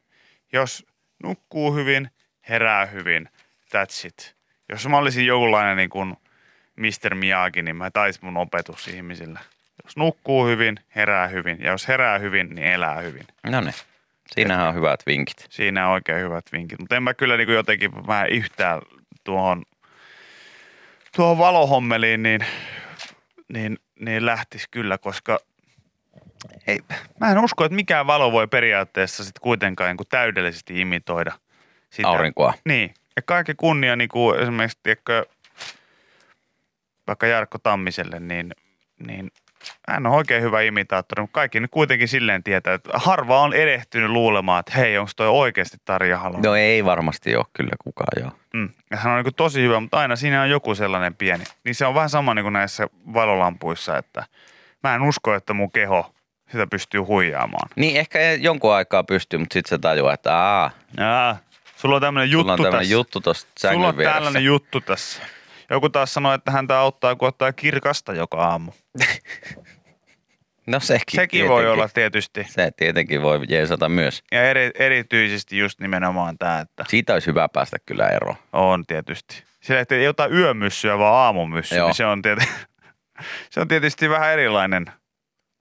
Jos 0.53 0.85
nukkuu 1.23 1.73
hyvin, 1.73 2.09
herää 2.49 2.85
hyvin, 2.85 3.29
that's 3.75 4.07
it. 4.07 4.34
Jos 4.69 4.87
mä 4.87 4.97
olisin 4.97 5.25
jokinlainen 5.25 5.77
niin 5.77 5.89
kuin 5.89 6.15
Mr. 6.75 7.15
Miyagi, 7.15 7.61
niin 7.61 7.75
mä 7.75 7.91
taisin 7.91 8.25
mun 8.25 8.37
opetus 8.37 8.87
ihmisillä. 8.87 9.39
Jos 9.83 9.97
nukkuu 9.97 10.45
hyvin, 10.45 10.79
herää 10.95 11.27
hyvin. 11.27 11.57
Ja 11.61 11.71
jos 11.71 11.87
herää 11.87 12.19
hyvin, 12.19 12.49
niin 12.49 12.67
elää 12.67 12.99
hyvin. 12.99 13.27
No 13.43 13.61
niin. 13.61 13.73
Siinähän 14.31 14.67
on 14.67 14.75
hyvät 14.75 14.99
vinkit. 15.05 15.47
Siinä 15.49 15.87
on 15.87 15.93
oikein 15.93 16.21
hyvät 16.21 16.45
vinkit. 16.51 16.79
Mutta 16.79 16.95
en 16.95 17.03
mä 17.03 17.13
kyllä 17.13 17.37
niin 17.37 17.47
kuin 17.47 17.55
jotenkin 17.55 17.91
mä 18.07 18.25
yhtään 18.25 18.81
tuohon, 19.23 19.63
tuohon 21.15 21.37
valohommeliin, 21.37 22.23
niin, 22.23 22.45
niin, 23.47 23.79
niin 23.99 24.25
lähtisi 24.25 24.67
kyllä, 24.71 24.97
koska 24.97 25.39
ei, 26.67 26.79
mä 27.19 27.31
en 27.31 27.39
usko, 27.39 27.65
että 27.65 27.75
mikään 27.75 28.07
valo 28.07 28.31
voi 28.31 28.47
periaatteessa 28.47 29.23
sitten 29.23 29.41
kuitenkaan 29.41 29.95
niin 29.95 30.07
täydellisesti 30.09 30.81
imitoida 30.81 31.31
sitä. 31.89 32.07
Aurinkoa. 32.07 32.53
Niin. 32.65 32.93
Ja 33.15 33.21
kaikki 33.21 33.53
kunnia 33.55 33.95
niin 33.95 34.09
kuin 34.09 34.39
esimerkiksi, 34.39 34.79
tiedätkö, 34.83 35.25
vaikka 37.07 37.27
Jarkko 37.27 37.57
Tammiselle, 37.57 38.19
niin, 38.19 38.51
niin 39.07 39.31
hän 39.87 40.05
on 40.05 40.13
oikein 40.13 40.43
hyvä 40.43 40.61
imitaattori, 40.61 41.21
mutta 41.21 41.33
kaikki 41.33 41.59
nyt 41.59 41.71
kuitenkin 41.71 42.07
silleen 42.07 42.43
tietää, 42.43 42.73
että 42.73 42.89
harva 42.93 43.41
on 43.41 43.53
erehtynyt 43.53 44.09
luulemaan, 44.09 44.59
että 44.59 44.71
hei, 44.77 44.97
onko 44.97 45.11
toi 45.15 45.27
oikeasti 45.27 45.77
Tarja 45.85 46.17
Halonen. 46.17 46.41
No 46.41 46.55
ei 46.55 46.85
varmasti 46.85 47.35
ole 47.35 47.45
kyllä 47.53 47.75
kukaan, 47.83 48.23
joo. 48.23 48.31
Mm. 48.53 48.69
Ja 48.91 48.97
hän 48.97 49.13
on 49.13 49.23
niin 49.23 49.35
tosi 49.35 49.61
hyvä, 49.61 49.79
mutta 49.79 49.99
aina 49.99 50.15
siinä 50.15 50.41
on 50.41 50.49
joku 50.49 50.75
sellainen 50.75 51.15
pieni. 51.15 51.43
Niin 51.63 51.75
se 51.75 51.85
on 51.85 51.95
vähän 51.95 52.09
sama 52.09 52.33
niin 52.33 52.43
kuin 52.43 52.53
näissä 52.53 52.87
valolampuissa, 53.13 53.97
että 53.97 54.23
mä 54.83 54.95
en 54.95 55.01
usko, 55.01 55.33
että 55.33 55.53
mun 55.53 55.71
keho 55.71 56.15
sitä 56.51 56.67
pystyy 56.67 57.01
huijaamaan. 57.01 57.69
Niin 57.75 57.97
ehkä 57.97 58.19
jonkun 58.33 58.73
aikaa 58.73 59.03
pystyy, 59.03 59.39
mutta 59.39 59.53
sitten 59.53 59.69
se 59.69 59.77
tajuaa, 59.77 60.13
että 60.13 60.37
aa, 60.37 60.71
Jaa, 60.97 61.37
sulla 61.85 61.95
on 61.95 62.01
tämmöinen 62.01 62.31
juttu 62.31 62.43
sulla 62.43 62.53
on 62.53 62.57
tämmöinen 62.57 62.79
tässä. 62.79 62.93
juttu 62.93 63.21
tuossa 63.21 63.47
sängyn 63.59 63.75
Sulla 63.77 63.87
on 63.87 63.97
vieressä. 63.97 64.15
tällainen 64.17 64.43
juttu 64.43 64.81
tässä. 64.81 65.21
Joku 65.69 65.89
taas 65.89 66.13
sanoi, 66.13 66.35
että 66.35 66.51
häntä 66.51 66.79
auttaa, 66.79 67.15
kun 67.15 67.27
ottaa 67.27 67.53
kirkasta 67.53 68.13
joka 68.13 68.37
aamu. 68.37 68.71
No 70.67 70.79
sekin 70.79 71.19
Sekin 71.19 71.47
voi 71.47 71.67
olla 71.69 71.89
tietysti. 71.89 72.43
Se 72.49 72.71
tietenkin 72.77 73.21
voi 73.21 73.39
jeesata 73.49 73.89
myös. 73.89 74.23
Ja 74.31 74.49
eri, 74.49 74.71
erityisesti 74.79 75.57
just 75.57 75.79
nimenomaan 75.79 76.37
tämä, 76.37 76.59
että 76.59 76.85
Siitä 76.87 77.13
olisi 77.13 77.27
hyvä 77.27 77.49
päästä 77.49 77.77
kyllä 77.85 78.07
eroon. 78.07 78.35
on 78.53 78.85
tietysti. 78.85 79.43
Sillä 79.61 79.79
että 79.79 79.95
ei 79.95 80.07
ota 80.07 80.27
yömyssyä, 80.27 80.97
vaan 80.97 81.13
aamumyssyä, 81.15 81.77
Joo. 81.77 81.87
niin 81.87 81.95
se 81.95 82.05
on, 82.05 82.21
tietysti, 82.21 82.53
se 83.51 83.59
on 83.59 83.67
tietysti 83.67 84.09
vähän 84.09 84.31
erilainen. 84.33 84.85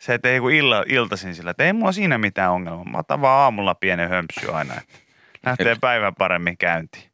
Se, 0.00 0.14
että 0.14 0.28
ei 0.28 0.40
kun 0.40 0.52
illa, 0.52 0.84
iltaisin 0.88 1.34
sillä, 1.34 1.50
että 1.50 1.64
ei 1.64 1.72
mulla 1.72 1.92
siinä 1.92 2.18
mitään 2.18 2.52
ongelmaa. 2.52 2.84
Mä 2.84 2.98
otan 2.98 3.20
vaan 3.20 3.40
aamulla 3.40 3.74
pienen 3.74 4.08
hömpsy 4.08 4.52
aina, 4.52 4.74
että 4.74 4.98
lähtee 5.44 5.76
päivän 5.80 6.14
paremmin 6.14 6.58
käyntiin. 6.58 7.10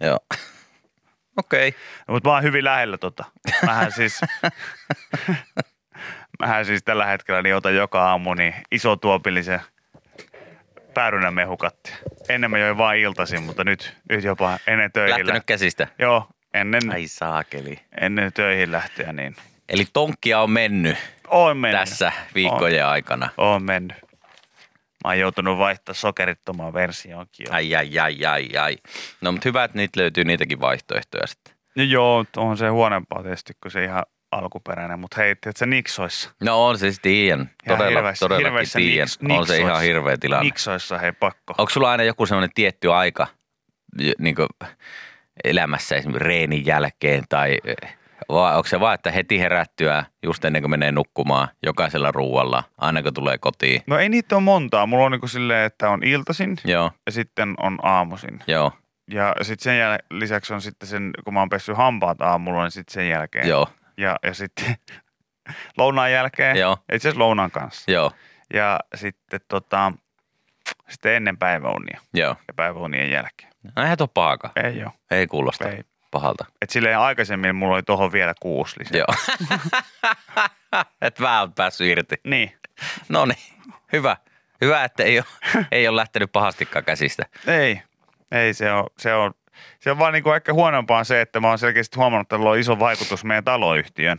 Joo. 0.00 0.18
Okei. 1.36 1.68
Okay. 1.68 1.80
No, 2.08 2.14
mutta 2.14 2.28
mä 2.28 2.34
oon 2.34 2.42
hyvin 2.42 2.64
lähellä 2.64 2.98
tota. 2.98 3.24
Mähän 3.66 3.92
siis, 3.92 4.20
mähän 6.40 6.64
siis 6.64 6.82
tällä 6.82 7.06
hetkellä 7.06 7.42
niin 7.42 7.54
otan 7.54 7.74
joka 7.74 8.08
aamu 8.10 8.34
niin 8.34 8.54
iso 8.72 8.96
tuopillisen 8.96 9.60
päärynämehukatti. 10.94 11.92
Ennen 12.28 12.50
mä 12.50 12.58
join 12.58 12.78
vain 12.78 13.00
iltaisin, 13.00 13.42
mutta 13.42 13.64
nyt, 13.64 13.96
nyt 14.08 14.24
jopa 14.24 14.58
ennen 14.66 14.92
töihin. 14.92 15.10
Lähtenyt 15.10 15.34
lä- 15.34 15.40
käsistä. 15.46 15.86
Joo, 15.98 16.26
ennen, 16.54 16.90
Ai 16.92 17.08
saakeli. 17.08 17.80
ennen 18.00 18.32
töihin 18.32 18.72
lähteä, 18.72 19.12
niin 19.12 19.36
Eli 19.68 19.84
tonkkia 19.92 20.40
on 20.40 20.50
mennyt 20.50 20.98
oon 21.28 21.56
mennyt. 21.56 21.80
tässä 21.80 22.12
viikkojen 22.34 22.86
aikana. 22.86 23.28
Oon 23.36 23.62
mennyt. 23.62 23.96
Mä 25.04 25.10
oon 25.10 25.18
joutunut 25.18 25.58
vaihtaa 25.58 25.94
sokerittomaan 25.94 26.72
versioonkin. 26.72 27.46
jo. 27.48 27.52
Ai, 27.54 27.74
ai, 27.74 27.98
ai, 27.98 28.24
ai, 28.26 28.56
ai. 28.56 28.76
No, 29.20 29.32
mutta 29.32 29.48
hyvä, 29.48 29.64
että 29.64 29.78
niitä 29.78 30.00
löytyy 30.00 30.24
niitäkin 30.24 30.60
vaihtoehtoja 30.60 31.26
sitten. 31.26 31.54
No 31.76 31.82
joo, 31.82 32.24
on 32.36 32.56
se 32.56 32.68
huonompaa 32.68 33.22
tietysti 33.22 33.52
kuin 33.62 33.72
se 33.72 33.84
ihan 33.84 34.02
alkuperäinen, 34.32 34.98
mutta 34.98 35.16
hei, 35.20 35.36
tiedätkö 35.36 35.66
niksoissa? 35.66 36.30
No 36.40 36.66
on 36.66 36.78
se 36.78 36.80
siis 36.80 36.98
tiedän. 37.02 37.50
Todella, 37.68 37.88
hirveässä- 37.90 38.18
todellakin 38.20 38.46
hirveässä 38.46 38.78
tiedän. 38.78 39.08
niks- 39.22 39.38
On 39.38 39.46
se 39.46 39.58
ihan 39.58 39.82
hirveä 39.82 40.16
tilanne. 40.20 40.44
Niksoissa 40.44 40.98
hei 40.98 41.12
pakko. 41.12 41.54
Onko 41.58 41.70
sulla 41.70 41.90
aina 41.90 42.04
joku 42.04 42.26
semmoinen 42.26 42.50
tietty 42.54 42.92
aika 42.92 43.26
niin 44.18 44.36
elämässä 45.44 45.96
esimerkiksi 45.96 46.24
reenin 46.28 46.66
jälkeen 46.66 47.24
tai 47.28 47.58
vai 48.28 48.56
onko 48.56 48.66
se 48.68 48.80
vaan, 48.80 48.94
että 48.94 49.10
heti 49.10 49.40
herättyä 49.40 50.04
just 50.22 50.44
ennen 50.44 50.62
kuin 50.62 50.70
menee 50.70 50.92
nukkumaan 50.92 51.48
jokaisella 51.62 52.12
ruualla, 52.12 52.62
aina 52.78 53.02
kun 53.02 53.14
tulee 53.14 53.38
kotiin? 53.38 53.82
No 53.86 53.98
ei 53.98 54.08
niitä 54.08 54.34
ole 54.36 54.42
montaa. 54.42 54.86
Mulla 54.86 55.04
on 55.04 55.12
niinku 55.12 55.28
silleen, 55.28 55.66
että 55.66 55.90
on 55.90 56.02
iltaisin 56.04 56.56
Joo, 56.64 56.90
ja 57.06 57.12
sitten 57.12 57.54
on 57.58 57.78
aamuisin. 57.82 58.40
joo, 58.46 58.72
Ja 59.10 59.34
sitten 59.42 59.64
sen 59.64 59.78
jäl- 59.80 60.06
lisäksi 60.10 60.54
on 60.54 60.60
sitten 60.60 60.88
sen, 60.88 61.10
kun 61.24 61.34
mä 61.34 61.40
oon 61.40 61.48
pessyt 61.48 61.76
hampaat 61.76 62.20
aamulla, 62.22 62.62
niin 62.62 62.70
sitten 62.70 62.92
sen 62.94 63.08
jälkeen. 63.08 63.48
joo, 63.48 63.68
Ja, 63.96 64.16
ja 64.22 64.34
sitten 64.34 64.76
lounaan 65.78 66.12
jälkeen. 66.12 66.56
Joo. 66.56 66.76
Itse 66.92 67.08
asiassa 67.08 67.18
lounaan 67.18 67.50
kanssa. 67.50 67.90
joo, 67.90 68.12
Ja 68.54 68.80
sitten 68.94 69.40
tota, 69.48 69.92
sitten 70.88 71.12
ennen 71.14 71.36
päiväunia 71.38 72.00
joo. 72.14 72.36
ja 72.48 72.54
päiväunien 72.56 73.10
jälkeen. 73.10 73.52
No 73.76 73.82
eihän 73.82 73.98
tuo 73.98 74.08
pahakaan. 74.08 74.52
Ei 74.64 74.82
ole. 74.84 74.92
Ei 75.10 75.26
kuulosta 75.26 75.68
Ei. 75.68 75.82
Pahalta. 76.10 76.44
Et 76.62 76.70
silleen 76.70 76.98
aikaisemmin 76.98 77.54
mulla 77.54 77.74
oli 77.74 77.82
tohon 77.82 78.12
vielä 78.12 78.34
kuusi 78.40 78.76
lisää. 78.78 78.98
Joo. 78.98 79.38
Et 81.02 81.20
vähän 81.20 81.42
on 81.42 81.52
päässyt 81.52 81.86
irti. 81.86 82.16
Niin. 82.24 82.52
No 83.08 83.26
niin, 83.26 83.38
hyvä. 83.92 84.16
Hyvä, 84.60 84.84
että 84.84 85.02
ei 85.02 85.18
ole, 85.18 85.26
ei 85.72 85.88
ole 85.88 85.96
lähtenyt 85.96 86.32
pahastikaan 86.32 86.84
käsistä. 86.84 87.26
Ei. 87.46 87.82
Ei 88.32 88.54
se 88.54 88.72
on, 88.72 88.86
se 88.98 89.14
on, 89.14 89.34
se 89.80 89.90
on 89.90 89.98
vaan 89.98 90.12
niinku 90.12 90.32
ehkä 90.32 90.52
huonompaa 90.52 91.04
se, 91.04 91.20
että 91.20 91.40
mä 91.40 91.48
oon 91.48 91.58
selkeästi 91.58 91.96
huomannut, 91.96 92.24
että 92.24 92.36
tällä 92.36 92.50
on 92.50 92.58
iso 92.58 92.78
vaikutus 92.78 93.24
meidän 93.24 93.44
taloyhtiön. 93.44 94.18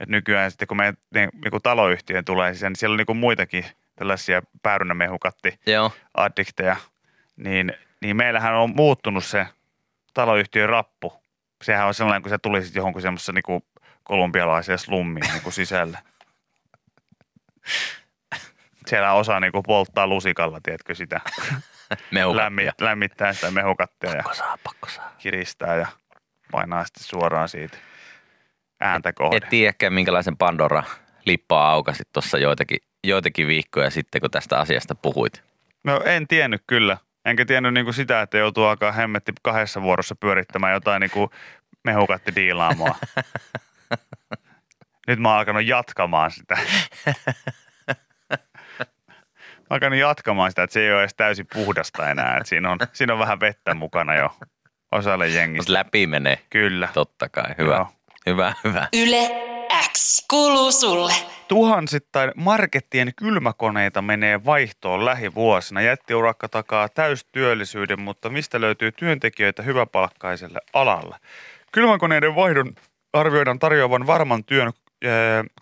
Et 0.00 0.08
nykyään 0.08 0.50
sitten 0.50 0.68
kun 0.68 0.76
meidän 0.76 0.94
niin, 1.14 1.30
niinku 1.44 1.60
taloyhtiön 1.60 2.24
tulee 2.24 2.54
sisään, 2.54 2.70
niin 2.70 2.78
siellä 2.78 2.94
on 2.94 2.98
niinku 2.98 3.14
muitakin 3.14 3.64
tällaisia 3.96 4.42
päärynämehukatti 4.62 5.58
Joo, 5.66 5.92
addikteja, 6.14 6.76
niin, 7.36 7.72
niin 8.00 8.16
meillähän 8.16 8.54
on 8.54 8.76
muuttunut 8.76 9.24
se 9.24 9.46
taloyhtiön 10.14 10.68
rappu. 10.68 11.22
Sehän 11.62 11.86
on 11.86 11.94
sellainen, 11.94 12.22
kun 12.22 12.30
se 12.30 12.38
tuli 12.38 12.62
sitten 12.62 12.80
johonkin 12.80 13.02
semmoisessa 13.02 13.32
niinku 13.32 13.66
kolumbialaiseen 14.02 14.78
slummiin 14.78 15.32
niinku 15.32 15.50
sisälle. 15.50 15.98
Siellä 18.86 19.12
osaa 19.12 19.40
niinku 19.40 19.62
polttaa 19.62 20.06
lusikalla, 20.06 20.60
tiedätkö 20.62 20.94
sitä. 20.94 21.20
Lämmi, 22.34 22.68
lämmittää 22.80 23.32
sitä 23.32 23.50
mehukattia 23.50 24.10
ja 24.10 24.22
Pakko 24.22 24.34
saa, 24.34 24.58
pakko 24.64 24.88
saa. 24.88 25.14
kiristää 25.18 25.76
ja 25.76 25.86
painaa 26.50 26.84
sitten 26.84 27.04
suoraan 27.04 27.48
siitä 27.48 27.78
ääntä 28.80 29.12
kohden. 29.12 29.42
Et 29.42 29.48
tiedäkään, 29.48 29.92
minkälaisen 29.92 30.36
Pandora 30.36 30.82
lippaa 31.24 31.70
aukasit 31.70 32.08
tuossa 32.12 32.38
joitakin, 32.38 32.78
joitakin 33.04 33.46
viikkoja 33.46 33.90
sitten, 33.90 34.20
kun 34.20 34.30
tästä 34.30 34.58
asiasta 34.58 34.94
puhuit. 34.94 35.42
No 35.84 36.00
en 36.04 36.28
tiennyt 36.28 36.62
kyllä. 36.66 36.96
Enkä 37.24 37.44
tiennyt 37.44 37.74
niinku 37.74 37.92
sitä, 37.92 38.22
että 38.22 38.38
joutuu 38.38 38.64
alkaa 38.64 38.92
hemmetti 38.92 39.32
kahdessa 39.42 39.82
vuorossa 39.82 40.14
pyörittämään 40.14 40.72
jotain 40.72 41.00
niinku 41.00 41.30
mehukatti 41.84 42.34
diilaamoa. 42.34 42.94
Nyt 45.08 45.18
mä 45.18 45.28
oon 45.28 45.38
alkanut 45.38 45.64
jatkamaan 45.64 46.30
sitä. 46.30 46.58
Mä 49.60 49.74
oon 49.74 49.76
alkanut 49.76 49.98
jatkamaan 49.98 50.50
sitä, 50.50 50.62
että 50.62 50.74
se 50.74 50.80
ei 50.80 50.92
ole 50.92 51.00
edes 51.00 51.14
täysin 51.14 51.46
puhdasta 51.52 52.10
enää. 52.10 52.36
Että 52.36 52.48
siinä, 52.48 52.70
on, 52.70 52.78
siinä 52.92 53.12
on 53.12 53.18
vähän 53.18 53.40
vettä 53.40 53.74
mukana 53.74 54.14
jo 54.14 54.36
osalle 54.92 55.24
Mutta 55.26 55.38
jengistä. 55.38 55.72
läpi 55.72 56.06
menee, 56.06 56.38
Kyllä. 56.50 56.88
totta 56.94 57.28
kai. 57.28 57.54
Hyvä, 57.58 57.74
Joo. 57.74 57.88
hyvä, 58.26 58.54
hyvä. 58.64 58.88
Yle 58.92 59.30
X 59.92 60.26
kuuluu 60.30 60.72
sulle. 60.72 61.12
Tuhansittain 61.52 62.32
markettien 62.36 63.12
kylmäkoneita 63.16 64.02
menee 64.02 64.44
vaihtoon 64.44 65.04
lähivuosina. 65.04 65.82
Jättiurakka 65.82 66.48
takaa 66.48 66.88
täystyöllisyyden, 66.88 68.00
mutta 68.00 68.30
mistä 68.30 68.60
löytyy 68.60 68.92
työntekijöitä 68.92 69.62
hyväpalkkaiselle 69.62 70.58
alalle? 70.72 71.16
Kylmäkoneiden 71.72 72.34
vaihdon 72.34 72.74
arvioidaan 73.12 73.58
tarjoavan 73.58 74.06
varman 74.06 74.44
työn 74.44 74.68
eh, 75.02 75.10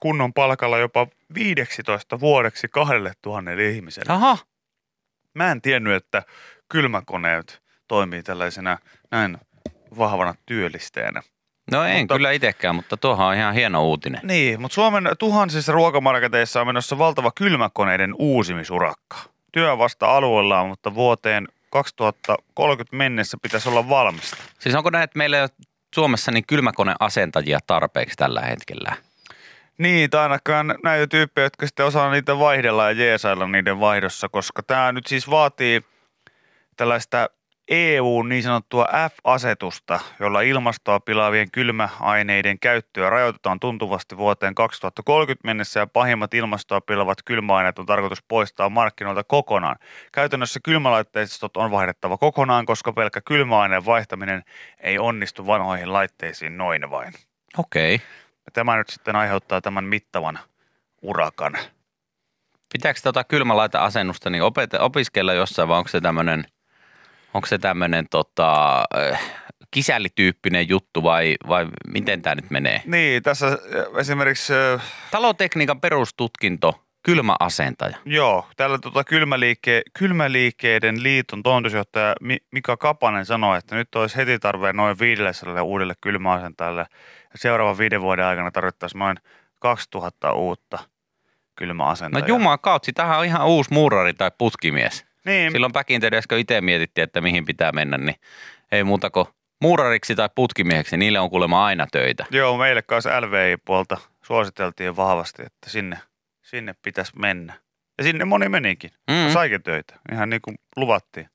kunnon 0.01 0.33
palkalla 0.33 0.79
jopa 0.79 1.07
15 1.35 2.21
vuodeksi 2.21 2.69
2000 2.69 3.51
ihmiselle. 3.51 4.13
Aha, 4.13 4.39
Mä 5.35 5.53
en 5.53 5.63
tiennyt, 5.63 5.95
että 5.95 6.23
kylmäkoneet 6.69 7.63
toimii 7.89 8.23
tällaisena 8.23 8.79
näin 9.11 9.39
vahvana 9.99 10.35
työllistäjänä. 10.47 11.23
No 11.71 11.85
en 11.85 11.99
Mutta- 11.99 12.15
kyllä 12.15 12.31
itsekään, 12.31 12.75
mutta 12.75 12.97
tuohan 12.97 13.27
on 13.27 13.35
ihan 13.35 13.55
hieno 13.55 13.85
uutinen. 13.85 14.21
Niin, 14.25 14.61
mutta 14.61 14.75
Suomen 14.75 15.11
tuhansissa 15.19 15.73
ruokamarketeissa 15.73 16.61
on 16.61 16.67
menossa 16.67 16.99
valtava 16.99 17.31
kylmäkoneiden 17.35 18.15
uusimisurakka. 18.19 19.17
Työ 19.53 19.79
vasta 19.79 20.17
alueellaan, 20.17 20.69
mutta 20.69 20.95
vuoteen 20.95 21.49
2030 21.71 22.97
mennessä 22.97 23.37
pitäisi 23.43 23.69
olla 23.69 23.89
valmista. 23.89 24.37
Siis 24.59 24.75
onko 24.75 24.91
näin, 24.91 25.05
että 25.05 25.19
meillä 25.19 25.37
ei 25.37 25.43
ole 25.43 25.51
Suomessa 25.95 26.33
niin 26.33 26.47
kylmäkoneasentajia 26.47 27.59
tarpeeksi 27.67 28.17
tällä 28.17 28.41
hetkellä? 28.41 28.97
Niin, 29.79 30.11
tai 30.11 30.23
ainakaan 30.23 30.75
näitä 30.85 31.07
tyyppejä, 31.07 31.45
jotka 31.47 31.67
sitten 31.67 31.87
osaa 31.87 32.11
niitä 32.11 32.39
vaihdella 32.39 32.85
ja 32.85 32.91
jeesailla 33.05 33.47
niiden 33.47 33.81
vaihdossa, 33.81 34.29
koska 34.29 34.63
tämä 34.63 34.93
nyt 34.93 35.07
siis 35.07 35.31
vaatii 35.31 35.85
tällaista 36.77 37.29
EU 37.71 38.23
niin 38.23 38.43
sanottua 38.43 38.85
F-asetusta, 38.85 40.01
jolla 40.21 40.41
ilmastoa 40.41 41.01
pilaavien 41.01 41.51
kylmäaineiden 41.51 42.59
käyttöä 42.59 43.11
rajoitetaan 43.11 43.61
tuntuvasti 43.61 44.17
vuoteen 44.17 44.55
2030 44.55 45.47
mennessä 45.47 45.81
ja 45.81 45.87
pahimmat 45.87 46.35
ilmastoa 46.35 46.81
pilavat 46.81 47.19
kylmäaineet 47.25 47.79
on 47.79 47.87
tarkoitus 47.87 48.23
poistaa 48.29 48.69
markkinoilta 48.69 49.25
kokonaan. 49.25 49.77
Käytännössä 50.13 50.61
kylmälaitteistot 50.65 51.57
on 51.57 51.71
vaihdettava 51.71 52.19
kokonaan, 52.19 52.67
koska 52.67 52.93
pelkkä 52.93 53.21
kylmäaineen 53.21 53.87
vaihtaminen 53.87 54.43
ei 54.81 54.99
onnistu 54.99 55.47
vanhoihin 55.47 55.93
laitteisiin 55.93 56.59
noin 56.59 56.91
vain. 56.91 57.13
Okei. 57.59 57.95
Okay. 57.95 58.07
Tämä 58.53 58.77
nyt 58.77 58.89
sitten 58.89 59.17
aiheuttaa 59.17 59.61
tämän 59.61 59.85
mittavan 59.85 60.39
urakan. 61.03 61.59
Pitääkö 62.73 63.01
tota 63.03 63.25
kylmälaiteasennusta 63.25 64.31
niin 64.31 64.43
opiskella 64.81 65.33
jossain 65.33 65.69
vai 65.69 65.79
onko 65.79 65.89
se 65.89 66.01
tämmöinen 66.01 66.45
onko 67.35 67.47
se 67.47 67.59
tämmöinen 67.59 68.07
tota, 68.11 68.79
äh, 69.13 69.21
kisällityyppinen 69.71 70.69
juttu 70.69 71.03
vai, 71.03 71.37
vai 71.49 71.67
miten 71.87 72.23
tämä 72.23 72.35
nyt 72.35 72.51
menee? 72.51 72.83
Niin, 72.87 73.23
tässä 73.23 73.47
äh, 73.47 73.55
esimerkiksi, 73.99 74.53
äh, 74.75 74.83
Talotekniikan 75.11 75.81
perustutkinto, 75.81 76.85
kylmäasentaja. 77.03 77.97
joo, 78.05 78.47
täällä 78.57 78.79
tota 78.79 79.05
kylmäliike, 79.05 79.83
Kylmäliikkeiden 79.99 81.03
liiton 81.03 81.43
toimitusjohtaja 81.43 82.15
Mi- 82.21 82.43
Mika 82.53 82.77
Kapanen 82.77 83.27
sanoi, 83.27 83.59
että 83.59 83.77
nyt 83.77 83.95
olisi 83.95 84.17
heti 84.17 84.39
tarve 84.39 84.73
noin 84.73 84.99
500 84.99 85.63
uudelle 85.63 85.95
kylmäasentajalle. 86.01 86.87
Ja 87.33 87.39
seuraavan 87.39 87.79
viiden 87.79 88.01
vuoden 88.01 88.25
aikana 88.25 88.51
tarvittaisiin 88.51 88.99
noin 88.99 89.17
2000 89.59 90.33
uutta 90.33 90.77
No 90.77 91.65
kylmäasentajaa. 91.65 92.27
juman 92.29 92.59
kautsi, 92.61 92.93
tähän 92.93 93.19
on 93.19 93.25
ihan 93.25 93.47
uusi 93.47 93.73
muurari 93.75 94.15
tai 94.15 94.31
putkimies. 94.39 95.07
Niin, 95.27 95.53
Silloin 95.53 95.73
päkintöydessä, 95.73 96.29
kun 96.29 96.39
itse 96.39 96.61
mietittiin, 96.61 97.03
että 97.03 97.21
mihin 97.21 97.45
pitää 97.45 97.73
mennä, 97.73 97.99
niin 97.99 98.17
ei 98.73 98.85
muuta 98.85 99.11
kuin 99.11 99.27
muurariksi 99.61 100.15
tai 100.15 100.29
putkimieheksi, 100.35 100.97
niille 100.97 101.19
on 101.19 101.31
kuulemma 101.31 101.65
aina 101.65 101.87
töitä. 101.93 102.27
Joo, 102.31 102.59
meille 102.59 102.83
kanssa 102.83 103.21
LVI-puolta 103.21 103.97
suositeltiin 104.23 104.97
vahvasti, 104.97 105.43
että 105.43 105.71
sinne, 105.71 105.99
sinne 106.43 106.75
pitäisi 106.83 107.13
mennä. 107.19 107.53
Ja 107.99 108.05
sinne 108.05 108.25
moni 108.25 108.49
menikin. 108.49 108.91
Mm. 109.11 109.17
Mm. 109.17 109.33
Saikin 109.33 109.63
töitä, 109.63 109.95
ihan 110.13 110.31
niin 110.31 110.43
kuin 110.43 110.57
luvattiin. 110.77 111.29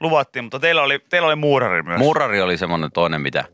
Luvattiin, 0.00 0.44
mutta 0.44 0.60
teillä 0.60 0.82
oli, 0.82 0.98
teillä 1.10 1.26
oli 1.26 1.36
muurari 1.36 1.82
myös. 1.82 1.98
Muurari 1.98 2.40
oli 2.40 2.58
semmoinen 2.58 2.92
toinen, 2.92 3.20
mitä, 3.20 3.44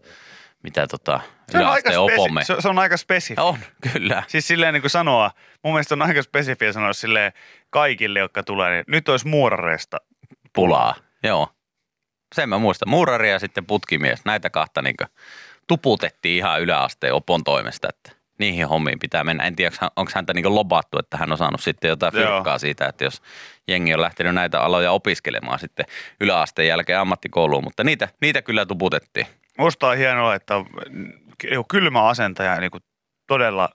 mitä 0.66 0.86
tota, 0.86 1.20
se, 1.52 1.58
on 1.58 1.66
aika 1.66 2.00
opomme. 2.00 2.40
spesi- 2.40 2.46
se, 2.46 2.60
se 2.60 2.68
on 2.68 2.78
aika 2.78 2.96
spesifi. 2.96 3.40
On, 3.40 3.58
kyllä. 3.92 4.22
Siis 4.28 4.48
silleen 4.48 4.74
niin 4.74 4.82
kuin 4.82 4.90
sanoa, 4.90 5.30
mun 5.64 5.72
mielestä 5.74 5.94
on 5.94 6.02
aika 6.02 6.22
spesifiä 6.22 6.72
sanoa 6.72 6.92
silleen 6.92 7.32
kaikille, 7.70 8.18
jotka 8.18 8.42
tulee, 8.42 8.70
niin 8.70 8.84
nyt 8.88 9.08
olisi 9.08 9.28
muurareista. 9.28 9.96
pulaa. 10.52 10.94
Joo. 11.22 11.48
Sen 12.34 12.48
mä 12.48 12.58
muistan. 12.58 12.90
Muurari 12.90 13.30
ja 13.30 13.38
sitten 13.38 13.66
putkimies. 13.66 14.24
Näitä 14.24 14.50
kahta 14.50 14.82
niin 14.82 14.96
tuputettiin 15.66 16.36
ihan 16.36 16.60
yläasteen 16.60 17.14
opon 17.14 17.44
toimesta, 17.44 17.88
että 17.88 18.12
niihin 18.38 18.68
hommiin 18.68 18.98
pitää 18.98 19.24
mennä. 19.24 19.44
En 19.44 19.56
tiedä, 19.56 19.76
onko 19.96 20.12
häntä 20.14 20.34
niin 20.34 20.54
lobattu, 20.54 20.98
että 20.98 21.16
hän 21.16 21.32
on 21.32 21.38
saanut 21.38 21.60
sitten 21.60 21.88
jotain 21.88 22.12
fyrkkaa 22.12 22.58
siitä, 22.58 22.86
että 22.86 23.04
jos 23.04 23.22
jengi 23.68 23.94
on 23.94 24.00
lähtenyt 24.00 24.34
näitä 24.34 24.60
aloja 24.60 24.92
opiskelemaan 24.92 25.58
sitten 25.58 25.86
yläasteen 26.20 26.68
jälkeen 26.68 26.98
ammattikouluun, 26.98 27.64
mutta 27.64 27.84
niitä, 27.84 28.08
niitä 28.20 28.42
kyllä 28.42 28.66
tuputettiin. 28.66 29.26
Musta 29.58 29.88
on 29.88 29.96
hienoa, 29.96 30.34
että 30.34 30.54
kylmä 31.70 32.08
asentaja, 32.08 32.60
niin 32.60 32.70
kuin 32.70 32.82
todella 33.26 33.68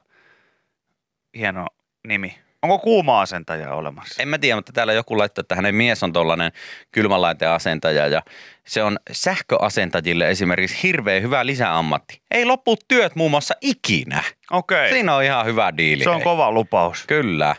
hieno 1.38 1.68
nimi. 2.08 2.40
Onko 2.62 2.80
kuuma 2.80 3.22
asentaja 3.22 3.74
olemassa? 3.74 4.22
En 4.22 4.28
mä 4.28 4.38
tiedä, 4.38 4.56
mutta 4.56 4.72
täällä 4.72 4.94
joku 4.94 5.18
laittoi, 5.18 5.42
että 5.42 5.56
hänen 5.56 5.76
mies 5.76 6.04
on 6.04 6.14
tuollainen 6.14 6.52
kylmälaiteen 6.92 7.52
asentaja 7.52 8.08
ja 8.08 8.22
se 8.68 8.84
on 8.84 9.00
sähköasentajille 9.12 10.30
esimerkiksi 10.30 10.84
hirveän 10.84 11.22
hyvä 11.22 11.46
lisäammatti. 11.46 12.22
Ei 12.32 12.46
lopu 12.46 12.78
työt 12.88 13.16
muun 13.16 13.32
muassa 13.32 13.54
ikinä. 13.62 14.24
Okei, 14.52 14.90
Siinä 14.90 15.16
on 15.16 15.24
ihan 15.24 15.46
hyvä 15.46 15.78
diili. 15.78 16.04
se 16.04 16.10
on 16.10 16.16
hei. 16.16 16.24
kova 16.24 16.52
lupaus. 16.52 17.04
Kyllä. 17.08 17.56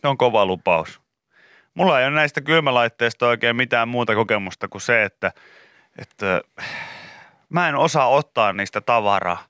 Se 0.00 0.08
on 0.08 0.16
kova 0.18 0.46
lupaus. 0.46 1.00
Mulla 1.74 2.00
ei 2.00 2.06
ole 2.06 2.14
näistä 2.14 2.40
kylmälaitteista 2.40 3.26
oikein 3.26 3.56
mitään 3.56 3.88
muuta 3.88 4.14
kokemusta 4.14 4.68
kuin 4.68 4.82
se, 4.82 5.02
että, 5.02 5.32
että 5.98 6.40
mä 7.54 7.68
en 7.68 7.74
osaa 7.74 8.08
ottaa 8.08 8.52
niistä 8.52 8.80
tavaraa. 8.80 9.44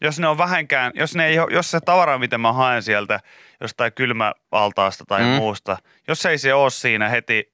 Jos 0.00 0.18
ne 0.20 0.28
on 0.28 0.38
vähänkään, 0.38 0.92
jos, 0.94 1.14
ne 1.14 1.26
ei, 1.26 1.36
jos 1.50 1.70
se 1.70 1.80
tavara, 1.80 2.18
mitä 2.18 2.38
mä 2.38 2.52
haen 2.52 2.82
sieltä 2.82 3.20
jostain 3.60 3.92
kylmäaltaasta 3.92 5.04
tai 5.08 5.20
Mm. 5.22 5.26
muusta, 5.28 5.76
jos 6.08 6.26
ei 6.26 6.38
se 6.38 6.54
ole 6.54 6.70
siinä 6.70 7.08
heti 7.08 7.52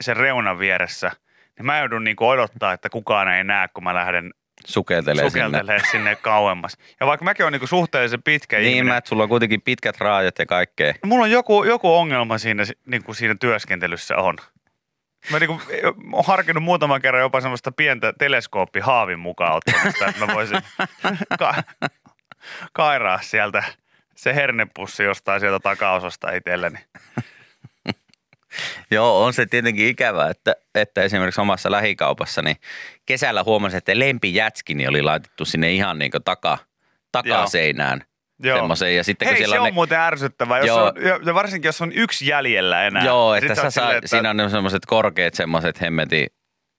sen 0.00 0.16
reunan 0.16 0.58
vieressä, 0.58 1.10
niin 1.58 1.66
mä 1.66 1.78
joudun 1.78 2.04
niinku 2.04 2.28
odottaa, 2.28 2.72
että 2.72 2.88
kukaan 2.90 3.28
ei 3.28 3.44
näe, 3.44 3.68
kun 3.74 3.84
mä 3.84 3.94
lähden 3.94 4.30
Sukeltelee 4.66 5.30
sinne. 5.30 5.44
sukeltelee 5.44 5.78
sinne. 5.78 5.90
sinne 5.90 6.16
kauemmas. 6.16 6.76
Ja 7.00 7.06
vaikka 7.06 7.24
mäkin 7.24 7.44
olen 7.44 7.52
niinku 7.52 7.66
suhteellisen 7.66 8.22
pitkä 8.22 8.56
Niin, 8.58 8.68
ihminen, 8.68 8.86
mä, 8.86 8.96
että 8.96 9.08
sulla 9.08 9.22
on 9.22 9.28
kuitenkin 9.28 9.62
pitkät 9.62 9.98
raajat 10.00 10.38
ja 10.38 10.46
kaikkea. 10.46 10.94
Mulla 11.04 11.24
on 11.24 11.30
joku, 11.30 11.64
joku 11.64 11.94
ongelma 11.94 12.38
siinä, 12.38 12.62
niin 12.86 13.04
kuin 13.04 13.14
siinä 13.14 13.34
työskentelyssä 13.40 14.16
on. 14.16 14.36
Mä 15.30 15.38
niin 15.38 15.48
kuin, 15.48 15.60
olen 16.12 16.24
harkinnut 16.26 16.64
muutaman 16.64 17.02
kerran 17.02 17.22
jopa 17.22 17.40
semmoista 17.40 17.72
pientä 17.72 18.12
teleskooppihaavin 18.18 19.18
mukaan 19.18 19.56
ottamista, 19.56 20.06
että 20.06 20.26
mä 20.26 20.34
voisin 20.34 20.60
ka- 21.38 21.62
kairaa 22.72 23.22
sieltä 23.22 23.62
se 24.14 24.34
hernepussi 24.34 25.02
jostain 25.02 25.40
sieltä 25.40 25.60
takaosasta 25.60 26.30
itselleni. 26.30 26.78
Joo, 28.90 29.24
on 29.24 29.32
se 29.32 29.46
tietenkin 29.46 29.86
ikävää, 29.86 30.30
että, 30.30 30.56
että 30.74 31.02
esimerkiksi 31.02 31.40
omassa 31.40 31.70
lähikaupassa 31.70 32.42
niin 32.42 32.56
kesällä 33.06 33.42
huomasin, 33.42 33.78
että 33.78 33.98
lempijätskini 33.98 34.88
oli 34.88 35.02
laitettu 35.02 35.44
sinne 35.44 35.72
ihan 35.72 35.98
niin 35.98 36.12
taka, 36.24 36.58
takaseinään. 37.12 38.04
Joo. 38.42 38.58
Semmoiseen. 38.58 38.96
Ja 38.96 39.04
sitten 39.04 39.26
kun 39.28 39.32
Hei, 39.32 39.38
siellä 39.38 39.54
se 39.54 39.60
on 39.60 39.66
ne, 39.66 39.70
muuten 39.70 39.98
ärsyttävää, 39.98 40.58
jos 40.58 40.70
on, 40.76 40.92
ja 41.26 41.34
varsinkin 41.34 41.68
jos 41.68 41.80
on 41.82 41.92
yksi 41.92 42.26
jäljellä 42.26 42.84
enää. 42.84 43.04
Joo, 43.04 43.34
Sit 43.34 43.44
että 43.44 43.54
sä 43.54 43.60
saa, 43.60 43.70
silleen, 43.70 43.96
että- 43.98 44.08
siinä 44.08 44.30
on 44.30 44.50
semmoiset 44.50 44.86
korkeat 44.86 45.34
semmoiset 45.34 45.80
hemmetin 45.80 46.26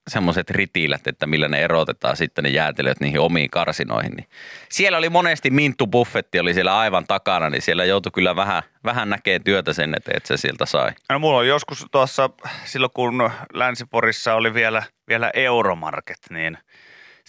semmoiset 0.10 0.50
ritilät, 0.50 1.08
että 1.08 1.28
millä 1.28 1.48
ne 1.48 1.62
erotetaan 1.62 2.17
sitten 2.17 2.43
ne 2.43 2.50
jäätelöt 2.50 3.00
niihin 3.00 3.19
omiin 3.19 3.50
karsinoihin. 3.50 4.12
Niin 4.12 4.28
siellä 4.69 4.98
oli 4.98 5.10
monesti 5.10 5.50
Minttu 5.50 5.88
Buffetti 5.88 6.39
oli 6.39 6.54
siellä 6.54 6.78
aivan 6.78 7.06
takana, 7.08 7.50
niin 7.50 7.62
siellä 7.62 7.86
joutui 7.86 8.12
kyllä 8.12 8.36
vähän, 8.36 8.63
vähän 8.84 9.10
näkee 9.10 9.39
työtä 9.39 9.74
sen 9.74 9.95
että 9.95 10.12
se 10.28 10.38
sieltä 10.38 10.65
sai. 10.65 10.91
No 11.10 11.19
mulla 11.19 11.38
on 11.38 11.48
joskus 11.48 11.86
tuossa, 11.91 12.30
silloin 12.65 12.91
kun 12.93 13.32
Länsiporissa 13.54 14.36
oli 14.36 14.54
vielä, 14.54 14.84
vielä 15.10 15.32
Euromarket, 15.34 16.19
niin 16.30 16.58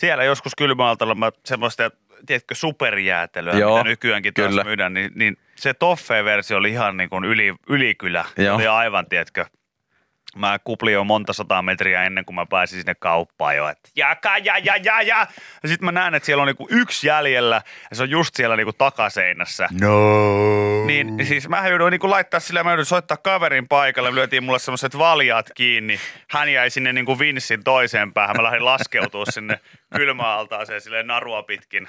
siellä 0.01 0.25
joskus 0.25 0.53
kylmäaltalla 0.55 1.15
mä 1.15 1.31
semmoista, 1.45 1.91
tiedätkö, 2.27 2.55
superjäätelyä, 2.55 3.53
Joo, 3.53 3.77
mitä 3.77 3.89
nykyäänkin 3.89 4.35
taas 4.35 4.65
myydään, 4.65 4.95
niin, 4.95 5.13
niin 5.15 5.37
se 5.57 5.75
Toffee-versio 5.75 6.57
oli 6.57 6.71
ihan 6.71 6.97
niin 6.97 7.11
kuin 7.11 7.25
yli, 7.25 7.55
ylikylä. 7.69 8.25
Joo. 8.37 8.57
oli 8.57 8.67
aivan, 8.67 9.07
tiedätkö, 9.07 9.47
Mä 10.37 10.59
kuplin 10.65 10.95
jo 10.95 11.05
monta 11.05 11.33
sataa 11.33 11.63
metriä 11.63 12.05
ennen 12.05 12.25
kuin 12.25 12.35
mä 12.35 12.47
pääsin 12.47 12.79
sinne 12.79 12.95
kauppaan 12.95 13.57
jo, 13.57 13.69
että 13.69 13.89
jaka, 13.97 14.39
ja, 14.39 14.59
ja, 14.59 14.77
ja, 14.77 15.03
ja. 15.03 15.27
Ja 15.63 15.69
sitten 15.69 15.85
mä 15.85 15.93
näen, 15.93 16.15
että 16.15 16.27
siellä 16.27 16.41
on 16.43 16.47
niinku 16.47 16.67
yksi 16.71 17.07
jäljellä 17.07 17.63
ja 17.91 17.97
se 17.97 18.03
on 18.03 18.11
just 18.11 18.35
siellä 18.35 18.57
niinku 18.57 18.73
takaseinässä. 18.73 19.69
No. 19.81 20.87
Niin 20.87 21.27
siis 21.27 21.49
mä 21.49 21.69
jouduin 21.69 21.91
niinku 21.91 22.11
laittaa 22.11 22.41
sillä, 22.41 22.65
mä 22.65 22.71
jouduin 22.71 22.87
soittaa 22.87 23.17
kaverin 23.17 23.69
paikalle, 23.69 24.15
lyötiin 24.15 24.45
mulle 24.45 24.59
semmoiset 24.59 24.99
valjaat 24.99 25.51
kiinni. 25.55 26.01
Hän 26.31 26.53
jäi 26.53 26.71
sinne 26.71 26.93
niinku 26.93 27.19
vinssin 27.19 27.65
toiseen 27.65 28.13
päähän, 28.13 28.37
mä 28.37 28.43
lähdin 28.43 28.65
laskeutua 28.65 29.25
sinne 29.31 29.61
kylmäaltaaseen 29.97 30.81
silleen 30.81 31.07
narua 31.07 31.43
pitkin. 31.43 31.89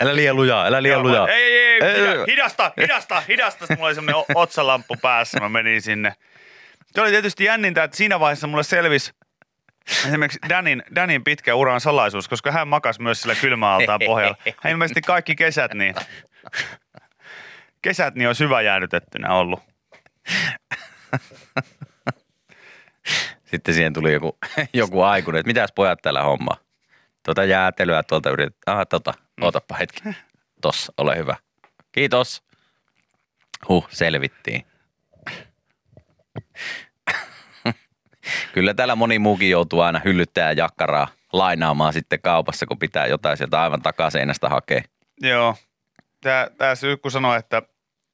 Älä 0.00 0.16
liian 0.16 0.36
lujaa, 0.36 0.66
älä 0.66 0.82
liian 0.82 0.96
Joo, 1.00 1.02
lujaa. 1.08 1.28
Ei, 1.28 1.34
ei, 1.42 1.66
ei, 1.66 1.80
Ei, 1.82 2.00
hida- 2.00 2.18
ei. 2.20 2.24
hidasta, 2.26 2.72
hidasta, 2.80 3.20
hidasta. 3.28 3.58
Sitten 3.58 3.76
mulla 3.78 3.86
oli 3.88 3.94
semmoinen 3.94 4.24
otsalamppu 4.34 4.96
päässä, 5.02 5.40
mä 5.40 5.48
menin 5.48 5.82
sinne. 5.82 6.14
Se 6.94 7.00
oli 7.00 7.10
tietysti 7.10 7.44
jännintä, 7.44 7.84
että 7.84 7.96
siinä 7.96 8.20
vaiheessa 8.20 8.46
mulle 8.46 8.62
selvisi 8.62 9.12
esimerkiksi 10.06 10.38
Danin, 10.48 10.82
Danin 10.94 11.24
pitkä 11.24 11.54
uran 11.54 11.80
salaisuus, 11.80 12.28
koska 12.28 12.52
hän 12.52 12.68
makas 12.68 12.98
myös 13.00 13.22
sillä 13.22 13.34
kylmäaltaan 13.34 14.00
pohjalla. 14.06 14.36
Hän 14.62 14.70
ilmeisesti 14.70 15.00
kaikki 15.00 15.36
kesät 15.36 15.74
niin, 15.74 15.94
kesät 17.82 18.14
niin 18.14 18.28
on 18.28 18.34
syvä 18.34 18.62
jäädytettynä 18.62 19.34
ollut. 19.34 19.60
Sitten 23.44 23.74
siihen 23.74 23.92
tuli 23.92 24.12
joku, 24.12 24.38
joku 24.72 25.02
aikuinen, 25.02 25.40
että 25.40 25.48
mitäs 25.48 25.72
pojat 25.74 25.98
täällä 26.02 26.22
hommaa? 26.22 26.56
Tuota 27.22 27.44
jäätelyä 27.44 28.02
tuolta 28.02 28.30
yritetään. 28.30 28.76
Aha, 28.76 28.86
tota, 28.86 29.14
ootappa 29.40 29.74
hetki. 29.76 30.00
Tossa, 30.60 30.92
ole 30.96 31.16
hyvä. 31.16 31.36
Kiitos. 31.92 32.42
Huh, 33.68 33.88
selvittiin. 33.90 34.69
Kyllä 38.54 38.74
täällä 38.74 38.94
moni 38.94 39.18
muukin 39.18 39.50
joutuu 39.50 39.80
aina 39.80 40.00
hyllyttää 40.04 40.52
jakkaraa 40.52 41.08
lainaamaan 41.32 41.92
sitten 41.92 42.20
kaupassa, 42.22 42.66
kun 42.66 42.78
pitää 42.78 43.06
jotain 43.06 43.36
sieltä 43.36 43.62
aivan 43.62 43.82
takaseinästä 43.82 44.48
hakea. 44.48 44.82
Joo. 45.20 45.56
Tää, 46.20 46.50
tää 46.58 46.74
Sykku 46.74 47.10
sanoi, 47.10 47.38
että 47.38 47.62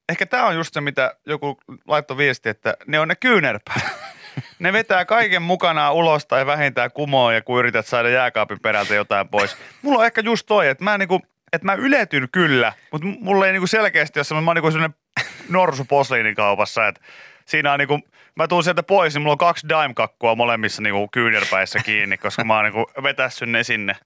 ehkä 0.09 0.27
tämä 0.27 0.47
on 0.47 0.55
just 0.55 0.75
se, 0.75 0.81
mitä 0.81 1.17
joku 1.27 1.59
laittoi 1.89 2.17
viesti, 2.17 2.49
että 2.49 2.77
ne 2.87 3.01
on 3.01 3.09
ne 3.09 3.15
kyynärpäät. 3.15 3.83
ne 4.59 4.73
vetää 4.73 5.05
kaiken 5.05 5.43
mukanaan 5.43 5.95
ulos 5.95 6.27
tai 6.27 6.47
vähintään 6.47 6.91
kumoon 6.93 7.35
ja 7.35 7.43
kun 7.43 7.59
yrität 7.59 7.87
saada 7.87 8.09
jääkaapin 8.09 8.61
perältä 8.61 8.95
jotain 8.95 9.29
pois. 9.29 9.57
Mulla 9.83 9.99
on 9.99 10.07
ehkä 10.07 10.21
just 10.21 10.47
toi, 10.47 10.69
että 10.69 10.85
mä 10.85 10.99
niinku, 10.99 11.21
että 11.53 11.67
mä 11.67 11.75
yletyn 11.75 12.29
kyllä, 12.33 12.73
mutta 12.93 13.09
mulla 13.21 13.47
ei 13.47 13.53
niinku 13.53 13.67
selkeästi 13.67 14.19
ole 14.19 14.25
semmoinen, 14.25 14.45
mä 14.45 14.51
oon 14.51 14.57
niinku 14.57 14.71
sellainen 14.71 14.99
norsu 15.49 15.85
posliinikaupassa, 15.85 16.89
että 16.89 17.01
siinä 17.45 17.73
on 17.73 17.79
niinku, 17.79 18.01
mä 18.37 18.49
tuun 18.49 18.65
sieltä 18.65 18.83
pois, 18.83 19.15
niin 19.15 19.23
mulla 19.23 19.33
on 19.33 19.39
kaksi 19.39 19.69
dime-kakkua 19.69 20.35
molemmissa 20.35 20.83
niinku 20.83 21.09
kyynärpäissä 21.09 21.79
kiinni, 21.79 22.19
koska 22.19 22.45
mä 22.45 22.55
oon 22.57 22.65
niinku 22.65 22.91
vetässyn 23.03 23.53
ne 23.53 23.65
sinne 23.65 23.97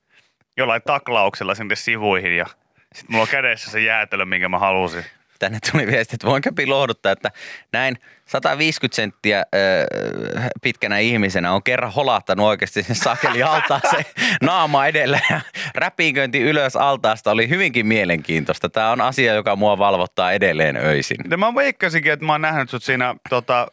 jollain 0.56 0.82
taklauksella 0.86 1.54
sinne 1.54 1.76
sivuihin 1.76 2.36
ja 2.36 2.46
sitten 2.94 3.12
mulla 3.12 3.22
on 3.22 3.28
kädessä 3.28 3.70
se 3.70 3.80
jäätelö, 3.80 4.24
minkä 4.24 4.48
mä 4.48 4.58
halusin. 4.58 5.04
tänne 5.38 5.58
tuli 5.72 5.86
viesti, 5.86 6.16
että 6.16 6.26
voinko 6.26 6.50
lohduttaa, 6.66 7.12
että 7.12 7.30
näin 7.72 7.96
150 8.26 8.96
senttiä 8.96 9.38
äh, 9.38 10.48
pitkänä 10.62 10.98
ihmisenä 10.98 11.52
on 11.52 11.62
kerran 11.62 11.92
holahtanut 11.92 12.46
oikeasti 12.46 12.82
sen 12.82 12.96
sakeli 12.96 13.42
altaaseen 13.42 14.04
naama 14.42 14.86
edellä 14.86 15.20
ja 15.30 15.40
räpiinköinti 15.74 16.40
ylös 16.40 16.76
altaasta 16.76 17.30
oli 17.30 17.48
hyvinkin 17.48 17.86
mielenkiintoista. 17.86 18.68
Tämä 18.68 18.90
on 18.90 19.00
asia, 19.00 19.34
joka 19.34 19.56
mua 19.56 19.78
valvottaa 19.78 20.32
edelleen 20.32 20.76
öisin. 20.76 21.16
Ja 21.30 21.36
mä 21.36 21.54
veikkasinkin, 21.54 22.12
että 22.12 22.26
mä 22.26 22.32
oon 22.32 22.40
nähnyt 22.40 22.70
sut 22.70 22.82
siinä, 22.82 23.14
tota, 23.30 23.68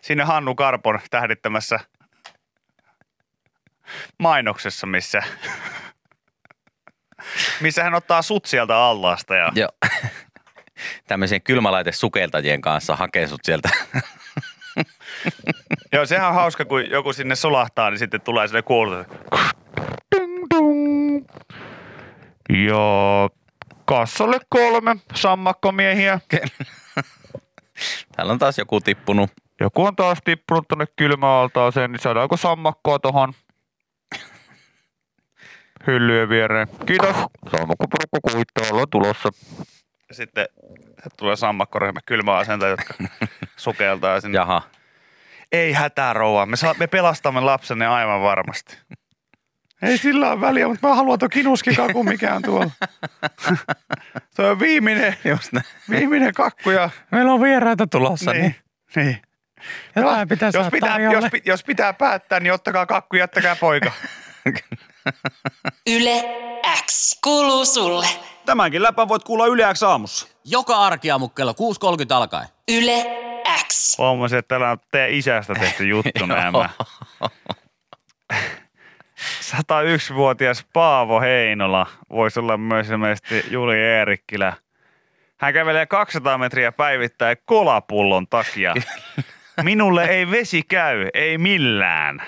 siinä 0.00 0.26
Hannu 0.26 0.54
Karpon 0.54 1.00
tähdittämässä 1.10 1.80
mainoksessa, 4.18 4.86
missä, 4.86 5.22
missä 7.60 7.84
hän 7.84 7.94
ottaa 7.94 8.22
sut 8.22 8.44
sieltä 8.44 8.76
allasta 8.76 9.34
ja 9.34 9.52
Joo. 9.54 9.70
Tämmöisen 11.06 11.42
kylmälaitesukeltajien 11.42 12.60
kanssa 12.60 12.96
hakee 12.96 13.26
sut 13.26 13.44
sieltä. 13.44 13.68
Joo, 15.92 16.06
sehän 16.06 16.28
on 16.28 16.34
hauska, 16.34 16.64
kun 16.64 16.90
joku 16.90 17.12
sinne 17.12 17.34
solahtaa, 17.34 17.90
niin 17.90 17.98
sitten 17.98 18.20
tulee 18.20 18.48
sille 18.48 18.62
kuulutus. 18.62 19.06
Joo, 22.48 23.30
kassalle 23.84 24.38
kolme 24.48 24.96
sammakkomiehiä. 25.14 26.20
Täällä 28.16 28.32
on 28.32 28.38
taas 28.38 28.58
joku 28.58 28.80
tippunut. 28.80 29.30
Joku 29.62 29.84
on 29.84 29.96
taas 29.96 30.18
tippunut 30.24 30.68
tonne 30.68 30.84
kylmäaltaaseen, 30.96 31.92
niin 31.92 32.00
saadaanko 32.00 32.36
sammakkoa 32.36 32.98
tohon 32.98 33.32
hyllyjen 35.86 36.28
viereen? 36.28 36.68
Kiitos. 36.86 37.16
Sammakkoporukka 37.50 38.18
kuittaa, 38.32 38.66
ollaan 38.70 38.90
tulossa. 38.90 39.28
Ja 40.08 40.14
sitten 40.14 40.46
tulee 41.16 41.36
sammakkoryhmä 41.36 42.00
kylmäasenta, 42.06 42.66
jotka 42.66 42.94
sukeltaa 43.56 44.20
sinne. 44.20 44.36
Jaha. 44.38 44.62
Ei 45.52 45.72
hätää 45.72 46.12
rouva, 46.12 46.46
me, 46.46 46.56
saa, 46.56 46.74
me 46.78 46.86
pelastamme 46.86 47.40
lapsenne 47.40 47.86
aivan 47.86 48.22
varmasti. 48.22 48.76
Ei 49.82 49.98
sillä 49.98 50.32
ole 50.32 50.40
väliä, 50.40 50.68
mutta 50.68 50.88
mä 50.88 50.94
haluan 50.94 51.18
tuon 51.18 51.30
kinuskikakun, 51.30 52.08
mikä 52.08 52.34
on 52.34 52.42
tuolla. 52.42 52.70
Se 54.36 54.42
on 54.42 54.58
viimeinen, 54.60 55.16
Just 55.24 55.52
näin. 55.52 55.64
viimeinen 55.90 56.34
kakku 56.34 56.70
ja 56.70 56.90
Meillä 57.10 57.32
on 57.32 57.40
vieraita 57.40 57.86
tulossa. 57.86 58.32
niin, 58.32 58.54
niin. 58.96 59.22
Jotain 59.96 60.28
pitää 60.28 60.50
jos, 60.54 60.66
pitää, 60.72 60.98
jos, 60.98 61.24
jos 61.44 61.64
pitää 61.64 61.92
päättää, 61.92 62.40
niin 62.40 62.52
ottakaa 62.52 62.86
kakku 62.86 63.16
ja 63.16 63.22
jättäkää 63.22 63.56
poika. 63.56 63.92
Yle 65.96 66.24
X 66.86 67.18
kuuluu 67.24 67.64
sulle. 67.64 68.06
Tämänkin 68.46 68.82
läpän 68.82 69.08
voit 69.08 69.24
kuulla 69.24 69.46
Yle 69.46 69.74
X 69.74 69.82
aamussa. 69.82 70.28
Joka 70.44 70.76
arkiaamu 70.76 71.28
kello 71.28 71.52
6.30 71.52 72.14
alkaen. 72.14 72.48
Yle 72.68 73.06
X. 73.68 73.98
Huomasin, 73.98 74.38
että 74.38 74.48
täällä 74.48 74.70
on 74.70 74.78
teidän 74.90 75.10
isästä 75.10 75.54
tehty 75.54 75.86
juttu 75.88 76.26
nämä. 76.26 76.68
101-vuotias 79.42 80.66
Paavo 80.72 81.20
Heinola 81.20 81.86
voisi 82.10 82.40
olla 82.40 82.56
myös 82.56 82.88
ilmeisesti 82.88 83.44
Juli 83.50 83.78
Eerikkilä. 83.78 84.52
Hän 85.40 85.52
kävelee 85.52 85.86
200 85.86 86.38
metriä 86.38 86.72
päivittäin 86.72 87.36
kolapullon 87.44 88.26
takia. 88.28 88.74
Minulle 89.62 90.04
ei 90.04 90.30
vesi 90.30 90.62
käy, 90.62 91.08
ei 91.14 91.38
millään. 91.38 92.22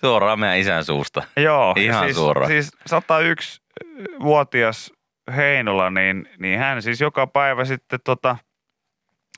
Suoraan 0.00 0.40
meidän 0.40 0.58
isän 0.58 0.84
suusta. 0.84 1.22
Joo, 1.36 1.74
Ihan 1.76 2.04
siis, 2.04 2.16
suoraan. 2.16 2.48
Siis 2.48 2.70
101-vuotias 2.90 4.92
Heinola, 5.36 5.90
niin, 5.90 6.28
niin 6.38 6.58
hän 6.58 6.82
siis 6.82 7.00
joka 7.00 7.26
päivä 7.26 7.64
sitten 7.64 7.98
tota, 8.04 8.36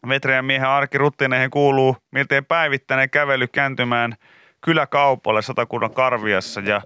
Vetriän 0.08 0.44
miehen 0.44 0.68
arkiruttineihin 0.68 1.50
kuuluu 1.50 1.96
miltei 2.12 2.42
päivittäinen 2.42 3.10
kävely 3.10 3.46
kääntymään 3.46 4.14
kyläkaupalle 4.60 5.42
Satakunnan 5.42 5.94
Karviassa 5.94 6.60
ja 6.60 6.80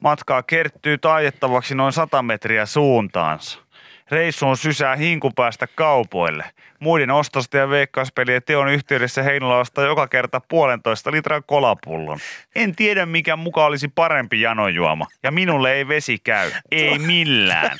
matkaa 0.00 0.42
kertyy 0.42 0.98
taitettavaksi 0.98 1.74
noin 1.74 1.92
100 1.92 2.22
metriä 2.22 2.66
suuntaansa. 2.66 3.65
Reissuun 4.10 4.56
sysää 4.56 4.96
hinku 4.96 5.30
päästä 5.30 5.66
kaupoille. 5.74 6.44
Muiden 6.80 7.10
ostosta 7.10 7.56
ja 7.56 7.68
veikkauspelien 7.70 8.42
teon 8.46 8.68
yhteydessä 8.68 9.22
Heinola 9.22 9.58
ostaa 9.58 9.84
joka 9.84 10.08
kerta 10.08 10.40
puolentoista 10.48 11.10
litran 11.10 11.42
kolapullon. 11.46 12.18
En 12.54 12.76
tiedä 12.76 13.06
mikä 13.06 13.36
muka 13.36 13.64
olisi 13.64 13.88
parempi 13.94 14.40
janojuoma. 14.40 15.06
Ja 15.22 15.30
minulle 15.30 15.72
ei 15.72 15.88
vesi 15.88 16.18
käy. 16.24 16.50
Ei 16.70 16.98
millään. 16.98 17.78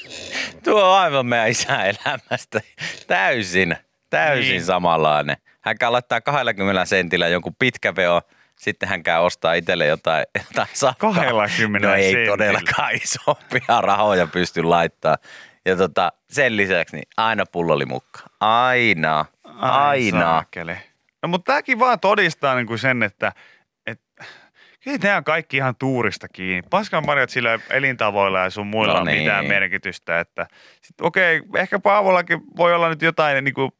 Tuo 0.64 0.84
on 0.92 0.98
aivan 1.00 1.26
meidän 1.26 1.48
isän 1.48 1.80
elämästä. 1.86 2.60
Täysin, 3.06 3.76
täysin 4.10 4.50
Niin. 4.50 4.64
samanlainen. 4.64 5.36
Hän 5.60 5.78
käy 5.78 5.90
laittaa 5.90 6.20
20 6.20 6.84
sentillä 6.84 7.28
jonkun 7.28 7.54
pitkä 7.58 7.96
veo, 7.96 8.22
sitten 8.56 8.88
hän 8.88 9.02
käy 9.02 9.20
ostaa 9.20 9.54
itselle 9.54 9.86
jotain, 9.86 10.24
jotain 10.38 10.68
sakkaa. 10.72 11.12
20 11.30 11.88
No 11.88 11.94
ei 11.94 12.02
sentillä. 12.02 12.26
todellakaan 12.26 12.94
isompia 12.94 13.80
rahoja 13.80 14.26
pysty 14.26 14.62
laittaa. 14.62 15.16
Ja 15.66 15.76
tota, 15.76 16.12
sen 16.30 16.56
lisäksi 16.56 16.96
niin 16.96 17.08
aina 17.16 17.44
pulloli 17.52 17.86
mukaan. 17.86 18.30
Aina. 18.40 19.24
Aina. 19.60 20.20
saakeli. 20.20 20.76
No 21.22 21.28
mutta 21.28 21.52
tämäkin 21.52 21.78
vaan 21.78 22.00
todistaa 22.00 22.54
niin 22.54 22.66
kuin 22.66 22.78
sen, 22.78 23.02
että, 23.02 23.32
että 23.86 24.24
kyllä 24.84 24.98
nämä 25.02 25.16
on 25.16 25.24
kaikki 25.24 25.56
ihan 25.56 25.76
tuurista 25.76 26.28
kiinni. 26.28 26.68
Paskan 26.70 27.06
marjat 27.06 27.30
sillä 27.30 27.58
elintavoilla 27.70 28.40
ja 28.40 28.50
sun 28.50 28.66
muilla 28.66 28.92
No 28.92 28.98
no 28.98 29.00
on 29.00 29.06
niin. 29.06 29.18
mitään 29.18 29.46
merkitystä. 29.46 30.20
Että 30.20 30.46
sit, 30.82 31.00
okei, 31.00 31.42
ehkä 31.56 31.78
Paavollakin 31.78 32.40
voi 32.56 32.74
olla 32.74 32.88
nyt 32.88 33.02
jotain 33.02 33.44
niin 33.44 33.54
kuin 33.54 33.72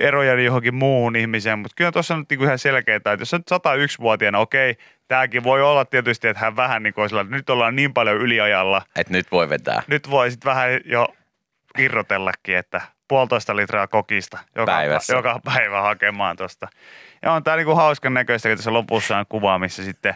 eroja 0.00 0.40
johonkin 0.40 0.74
muuhun 0.74 1.16
ihmiseen, 1.16 1.58
mutta 1.58 1.74
kyllä 1.76 1.92
tuossa 1.92 2.14
on 2.14 2.20
nyt 2.20 2.30
niin 2.30 2.38
kuin 2.38 2.46
ihan 2.46 2.58
selkeää, 2.58 2.96
että 2.96 3.10
jos 3.18 3.34
on 3.34 3.40
nyt 3.40 3.50
101-vuotiaana, 3.50 4.38
okei, 4.38 4.76
tämäkin 5.08 5.44
voi 5.44 5.62
olla 5.62 5.84
tietysti, 5.84 6.28
että 6.28 6.40
hän 6.44 6.56
vähän 6.56 6.82
niin 6.82 6.94
kuin 6.94 7.08
sillä, 7.08 7.20
että 7.22 7.36
nyt 7.36 7.50
ollaan 7.50 7.76
niin 7.76 7.94
paljon 7.94 8.16
yliajalla, 8.16 8.82
Et 8.96 9.10
nyt 9.10 9.32
voi 9.32 9.48
vetää. 9.48 9.82
nyt 9.86 10.10
voi 10.10 10.30
sitten 10.30 10.50
vähän 10.50 10.70
jo 10.84 11.08
irrotellakin, 11.78 12.56
että 12.56 12.80
puolitoista 13.08 13.56
litraa 13.56 13.86
kokista 13.86 14.38
joka, 14.56 14.72
Päivässä. 14.72 15.12
joka 15.16 15.40
päivä 15.44 15.82
hakemaan 15.82 16.36
tuosta. 16.36 16.68
Ja 17.22 17.32
on 17.32 17.44
tää 17.44 17.56
niinku 17.56 17.74
hauskan 17.74 18.14
näköistä, 18.14 18.48
kun 18.48 18.56
tässä 18.56 18.72
lopussa 18.72 19.18
on 19.18 19.24
kuva, 19.28 19.58
missä 19.58 19.84
sitten 19.84 20.14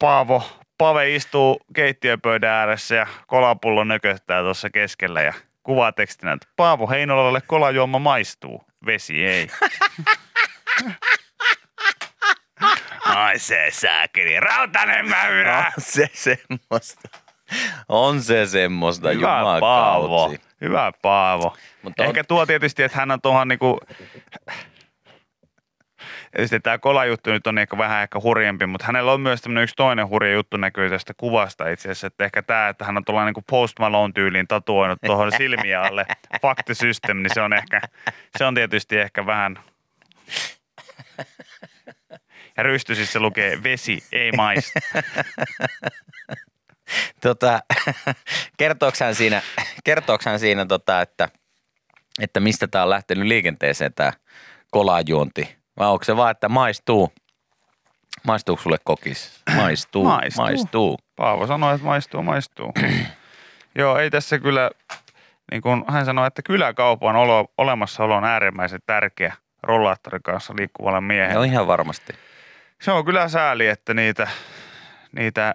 Paavo, 0.00 0.42
Pave 0.78 1.14
istuu 1.14 1.60
keittiöpöydän 1.74 2.50
ääressä 2.50 2.94
ja 2.94 3.06
kolapullo 3.26 3.84
nököttää 3.84 4.42
tuossa 4.42 4.70
keskellä 4.70 5.22
ja 5.22 5.32
kuvatekstinä, 5.64 6.32
että 6.32 6.46
Paavo 6.56 6.86
Heinolalle 6.90 7.40
kolajuoma 7.40 7.98
maistuu, 7.98 8.64
vesi 8.86 9.26
ei. 9.26 9.48
Ai 13.04 13.38
se 13.38 13.66
sääkeli, 13.72 14.40
rautanen 14.40 15.08
mäyrä! 15.08 15.58
On 15.66 15.72
se 15.84 16.08
semmoista. 16.12 17.08
On 17.88 18.22
se 18.22 18.46
semmoista, 18.46 19.08
Hyvä 19.10 19.26
Paavo. 19.60 20.06
jumakautsi. 20.06 20.40
Hyvä 20.60 20.92
Paavo. 21.02 21.56
Mutta 21.82 22.02
on- 22.02 22.06
Ehkä 22.08 22.24
tuo 22.24 22.46
tietysti, 22.46 22.82
että 22.82 22.98
hän 22.98 23.10
on 23.10 23.20
tuohon 23.20 23.48
niinku... 23.48 23.80
Tietysti 26.34 26.60
tämä 26.60 26.78
kolajuttu 26.78 27.30
nyt 27.30 27.46
on 27.46 27.58
ehkä 27.58 27.78
vähän 27.78 28.02
ehkä 28.02 28.20
hurjempi, 28.22 28.66
mutta 28.66 28.86
hänellä 28.86 29.12
on 29.12 29.20
myös 29.20 29.42
tämmöinen 29.42 29.64
yksi 29.64 29.74
toinen 29.76 30.08
hurja 30.08 30.32
juttu 30.32 30.56
näkyy 30.56 30.90
tästä 30.90 31.14
kuvasta 31.16 31.68
itse 31.68 31.88
asiassa, 31.88 32.06
että 32.06 32.24
ehkä 32.24 32.42
tämä, 32.42 32.68
että 32.68 32.84
hän 32.84 32.96
on 32.96 33.04
tuollainen 33.04 33.34
niin 33.34 33.44
Post 33.50 33.78
Malone 33.78 34.12
tyyliin 34.12 34.48
tatuoinut 34.48 34.98
tuohon 35.06 35.32
silmiä 35.38 35.82
alle 35.82 36.06
fuck 36.42 36.62
the 36.64 36.74
system, 36.74 37.16
niin 37.16 37.34
se 37.34 37.40
on 37.40 37.52
ehkä, 37.52 37.80
se 38.38 38.44
on 38.44 38.54
tietysti 38.54 38.98
ehkä 38.98 39.26
vähän... 39.26 39.58
Ja 42.56 42.62
rystysissä 42.62 43.20
lukee 43.20 43.62
vesi 43.62 44.04
ei 44.12 44.32
maistu. 44.32 44.78
Tota, 47.20 47.60
kertooks 48.58 49.00
hän 49.00 49.14
siinä, 49.14 49.42
kertooks 49.84 50.26
hän 50.26 50.38
siinä 50.38 50.66
tota, 50.66 51.00
että, 51.00 51.28
että 52.20 52.40
mistä 52.40 52.66
tämä 52.66 52.84
on 52.84 52.90
lähtenyt 52.90 53.26
liikenteeseen 53.26 53.94
tämä 53.94 54.12
kolajuonti? 54.70 55.63
Vai 55.78 55.88
onko 55.88 56.04
se 56.04 56.16
vaan, 56.16 56.30
että 56.30 56.48
maistuu? 56.48 57.12
Maistuuko 58.26 58.62
sulle 58.62 58.76
kokis? 58.84 59.42
Maistuu, 59.56 60.04
Maistuu. 60.04 60.44
maistuu. 60.44 60.98
Paavo 61.16 61.46
sanoi, 61.46 61.74
että 61.74 61.86
maistuu, 61.86 62.22
maistuu. 62.22 62.72
Joo, 63.78 63.98
ei 63.98 64.10
tässä 64.10 64.38
kyllä, 64.38 64.70
niin 65.50 65.62
kuin 65.62 65.84
hän 65.88 66.04
sanoi, 66.04 66.26
että 66.26 66.42
kyläkaupan 66.42 67.16
olo, 67.16 67.46
olemassaolo 67.58 68.16
on 68.16 68.24
äärimmäisen 68.24 68.80
tärkeä 68.86 69.34
rollaattorin 69.62 70.22
kanssa 70.22 70.54
liikkuvalle 70.58 71.00
miehelle. 71.00 71.34
No 71.34 71.42
ihan 71.42 71.66
varmasti. 71.66 72.12
Se 72.82 72.90
on 72.92 73.04
kyllä 73.04 73.28
sääli, 73.28 73.66
että 73.66 73.94
niitä, 73.94 74.28
niitä 75.12 75.54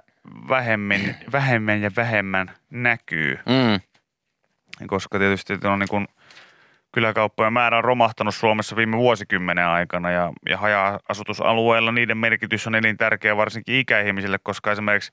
vähemmän, 0.49 1.15
vähemmän 1.31 1.81
ja 1.81 1.91
vähemmän 1.95 2.51
näkyy, 2.69 3.39
Mm. 3.45 3.79
koska 4.87 5.19
tietysti 5.19 5.53
on 5.67 5.79
niin 5.79 5.89
kuin 5.89 6.07
kyläkauppojen 6.91 7.53
määrä 7.53 7.77
on 7.77 7.83
romahtanut 7.83 8.35
Suomessa 8.35 8.75
viime 8.75 8.97
vuosikymmenen 8.97 9.65
aikana 9.65 10.11
ja, 10.11 10.31
ja 10.49 10.57
haja-asutusalueilla 10.57 11.91
niiden 11.91 12.17
merkitys 12.17 12.67
on 12.67 12.75
elintärkeä 12.75 13.37
varsinkin 13.37 13.75
ikäihmisille, 13.75 14.37
koska 14.43 14.71
esimerkiksi 14.71 15.11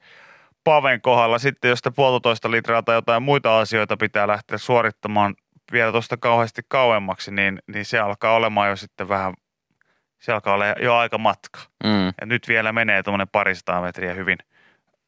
Paven 0.64 1.00
kohdalla 1.00 1.38
sitten, 1.38 1.68
jos 1.68 1.80
puolitoista 1.96 2.50
litraa 2.50 2.82
tai 2.82 2.94
jotain 2.94 3.22
muita 3.22 3.58
asioita 3.58 3.96
pitää 3.96 4.26
lähteä 4.26 4.58
suorittamaan 4.58 5.34
vielä 5.72 5.92
tuosta 5.92 6.16
kauheasti 6.16 6.62
kauemmaksi, 6.68 7.30
niin, 7.30 7.58
niin 7.66 7.84
se 7.84 7.98
alkaa 7.98 8.34
olemaan 8.34 8.70
jo 8.70 8.76
sitten 8.76 9.08
vähän, 9.08 9.34
se 10.18 10.32
alkaa 10.32 10.54
olla 10.54 10.66
jo 10.66 10.96
aika 10.96 11.18
matka. 11.18 11.60
Mm. 11.84 12.06
Ja 12.20 12.26
nyt 12.26 12.48
vielä 12.48 12.72
menee 12.72 13.02
tuommoinen 13.02 13.28
parisataa 13.32 13.82
metriä 13.82 14.14
hyvin 14.14 14.38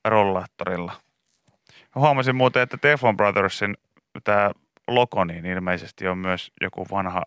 rollaattorilla. 0.05 0.93
Huomasin 1.95 2.37
muuten, 2.37 2.63
että 2.63 2.77
Teflon 2.77 3.17
Brothersin 3.17 3.77
tämä 4.25 4.51
logo, 4.89 5.25
niin 5.25 5.47
ilmeisesti 5.47 6.09
on 6.09 6.19
myös 6.19 6.53
joku 6.61 6.87
vanha, 6.91 7.23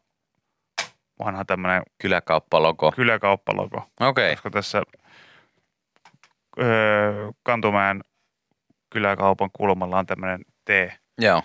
vanha 1.20 1.46
tämmöinen 1.46 1.84
Kyläkauppalogo. 1.98 2.92
kyläkauppalogo. 2.92 3.78
Okei. 3.78 4.08
Okay. 4.10 4.36
Koska 4.36 4.50
tässä 4.50 4.82
öö, 6.60 7.32
Kantumäen 7.44 8.02
kyläkaupan 8.90 9.50
kulmalla 9.54 10.00
on 10.00 10.06
tämmöinen 10.06 10.42
T. 10.66 10.70
Joo. 11.18 11.44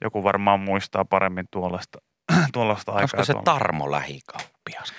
Joku 0.00 0.24
varmaan 0.24 0.60
muistaa 0.60 1.04
paremmin 1.04 1.46
tuollaista, 1.50 1.98
tuollaista 2.52 2.92
aikaa. 2.92 3.02
Olisiko 3.02 3.24
se 3.24 3.32
tuolla. 3.32 3.44
Tarmo 3.44 3.90
lähikauppias? 3.90 4.94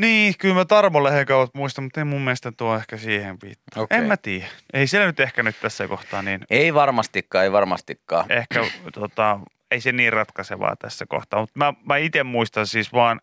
Niin, 0.00 0.34
kyllä 0.38 0.54
mä 0.54 0.64
Tarmo 0.64 1.04
Lehekaupat 1.04 1.54
muistan, 1.54 1.84
mutta 1.84 2.00
ei 2.00 2.04
mun 2.04 2.20
mielestä 2.20 2.52
tuo 2.52 2.76
ehkä 2.76 2.96
siihen 2.96 3.36
viittaa. 3.42 3.82
Okei. 3.82 3.98
En 3.98 4.04
mä 4.04 4.16
tiedä. 4.16 4.46
Ei 4.72 4.86
siellä 4.86 5.06
nyt 5.06 5.20
ehkä 5.20 5.42
nyt 5.42 5.56
tässä 5.60 5.88
kohtaa 5.88 6.22
niin 6.22 6.40
Ei 6.50 6.74
varmastikaan, 6.74 7.44
ei 7.44 7.52
varmastikaan. 7.52 8.32
ehkä 8.32 8.64
tota, 8.94 9.40
ei 9.70 9.80
se 9.80 9.92
niin 9.92 10.12
ratkaisevaa 10.12 10.76
tässä 10.76 11.06
kohtaa. 11.06 11.40
Mutta 11.40 11.58
mä, 11.58 11.74
mä 11.84 11.96
itse 11.96 12.22
muistan 12.24 12.66
siis 12.66 12.92
vaan 12.92 13.20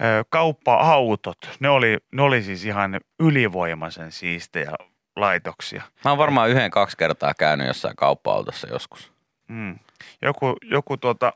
ö, 0.00 0.24
kauppa-autot. 0.28 1.38
Ne 1.60 1.68
oli, 1.68 1.98
ne 2.12 2.22
oli 2.22 2.42
siis 2.42 2.64
ihan 2.64 3.00
ylivoimaisen 3.20 4.12
siistejä 4.12 4.72
laitoksia. 5.16 5.82
Mä 6.04 6.10
oon 6.10 6.18
varmaan 6.18 6.50
yhden 6.50 6.70
kaksi 6.70 6.96
kertaa 6.96 7.34
käynyt 7.34 7.66
jossain 7.66 7.96
kauppa-autossa 7.96 8.68
joskus. 8.70 9.12
Mm. 9.48 9.78
Joku, 10.22 10.56
joku, 10.62 10.96
tuota, 10.96 11.32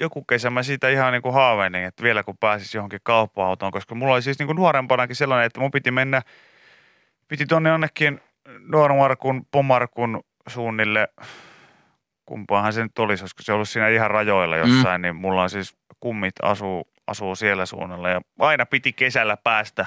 joku 0.00 0.24
kesä 0.24 0.50
mä 0.50 0.62
siitä 0.62 0.88
ihan 0.88 1.12
niin 1.12 1.22
kuin 1.22 1.34
haaveilin, 1.34 1.84
että 1.84 2.02
vielä 2.02 2.22
kun 2.22 2.38
pääsis 2.38 2.74
johonkin 2.74 3.00
kauppa-autoon, 3.02 3.72
koska 3.72 3.94
mulla 3.94 4.14
oli 4.14 4.22
siis 4.22 4.38
niin 4.38 4.46
kuin 4.46 4.56
nuorempanakin 4.56 5.16
sellainen, 5.16 5.46
että 5.46 5.60
mun 5.60 5.70
piti 5.70 5.90
mennä, 5.90 6.22
piti 7.28 7.46
tuonne 7.46 7.70
jonnekin 7.70 8.20
Nuormarkun, 8.58 9.46
Pomarkun 9.50 10.20
suunnille, 10.48 11.08
kumpaahan 12.26 12.72
se 12.72 12.82
nyt 12.82 12.98
olisi, 12.98 13.22
olisiko 13.22 13.42
se 13.42 13.52
ollut 13.52 13.68
siinä 13.68 13.88
ihan 13.88 14.10
rajoilla 14.10 14.56
jossain, 14.56 15.00
mm. 15.00 15.02
niin 15.02 15.16
mulla 15.16 15.42
on 15.42 15.50
siis 15.50 15.76
kummit 16.00 16.34
asuu, 16.42 16.88
asuu 17.06 17.34
siellä 17.36 17.66
suunnalla 17.66 18.08
ja 18.10 18.20
aina 18.38 18.66
piti 18.66 18.92
kesällä 18.92 19.36
päästä 19.44 19.86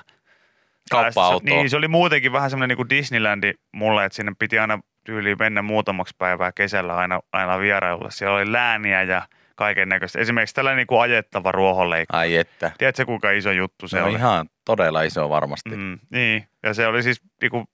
päästä- 1.03 1.19
Niin, 1.55 1.69
se 1.69 1.77
oli 1.77 1.87
muutenkin 1.87 2.31
vähän 2.31 2.49
semmoinen 2.49 2.69
niin 2.69 2.77
kuin 2.77 2.89
Disneylandi 2.89 3.53
mulle, 3.71 4.05
että 4.05 4.15
sinne 4.15 4.31
piti 4.39 4.59
aina 4.59 4.79
tyyliin 5.03 5.37
mennä 5.39 5.61
muutamaksi 5.61 6.15
päivää 6.17 6.51
kesällä 6.51 6.95
aina, 6.95 7.19
aina 7.31 7.59
vierailulla. 7.59 8.09
Siellä 8.09 8.35
oli 8.37 8.51
lääniä 8.51 9.03
ja 9.03 9.21
kaiken 9.59 9.89
näköistä. 9.89 10.19
Esimerkiksi 10.19 10.55
tällainen 10.55 10.77
niin 10.77 10.87
kuin 10.87 11.01
ajettava 11.01 11.51
ruohonleikko. 11.51 12.17
Ai 12.17 12.35
että. 12.35 12.71
Tiedätkö 12.77 13.05
kuinka 13.05 13.31
iso 13.31 13.51
juttu 13.51 13.87
se 13.87 13.97
Se 13.97 14.01
on 14.03 14.09
oli? 14.09 14.17
ihan 14.17 14.49
todella 14.65 15.01
iso 15.01 15.29
varmasti. 15.29 15.69
Mm. 15.69 15.99
Niin, 16.09 16.47
ja 16.63 16.73
se 16.73 16.87
oli 16.87 17.03
siis 17.03 17.21
niin 17.41 17.51
kuin, 17.51 17.65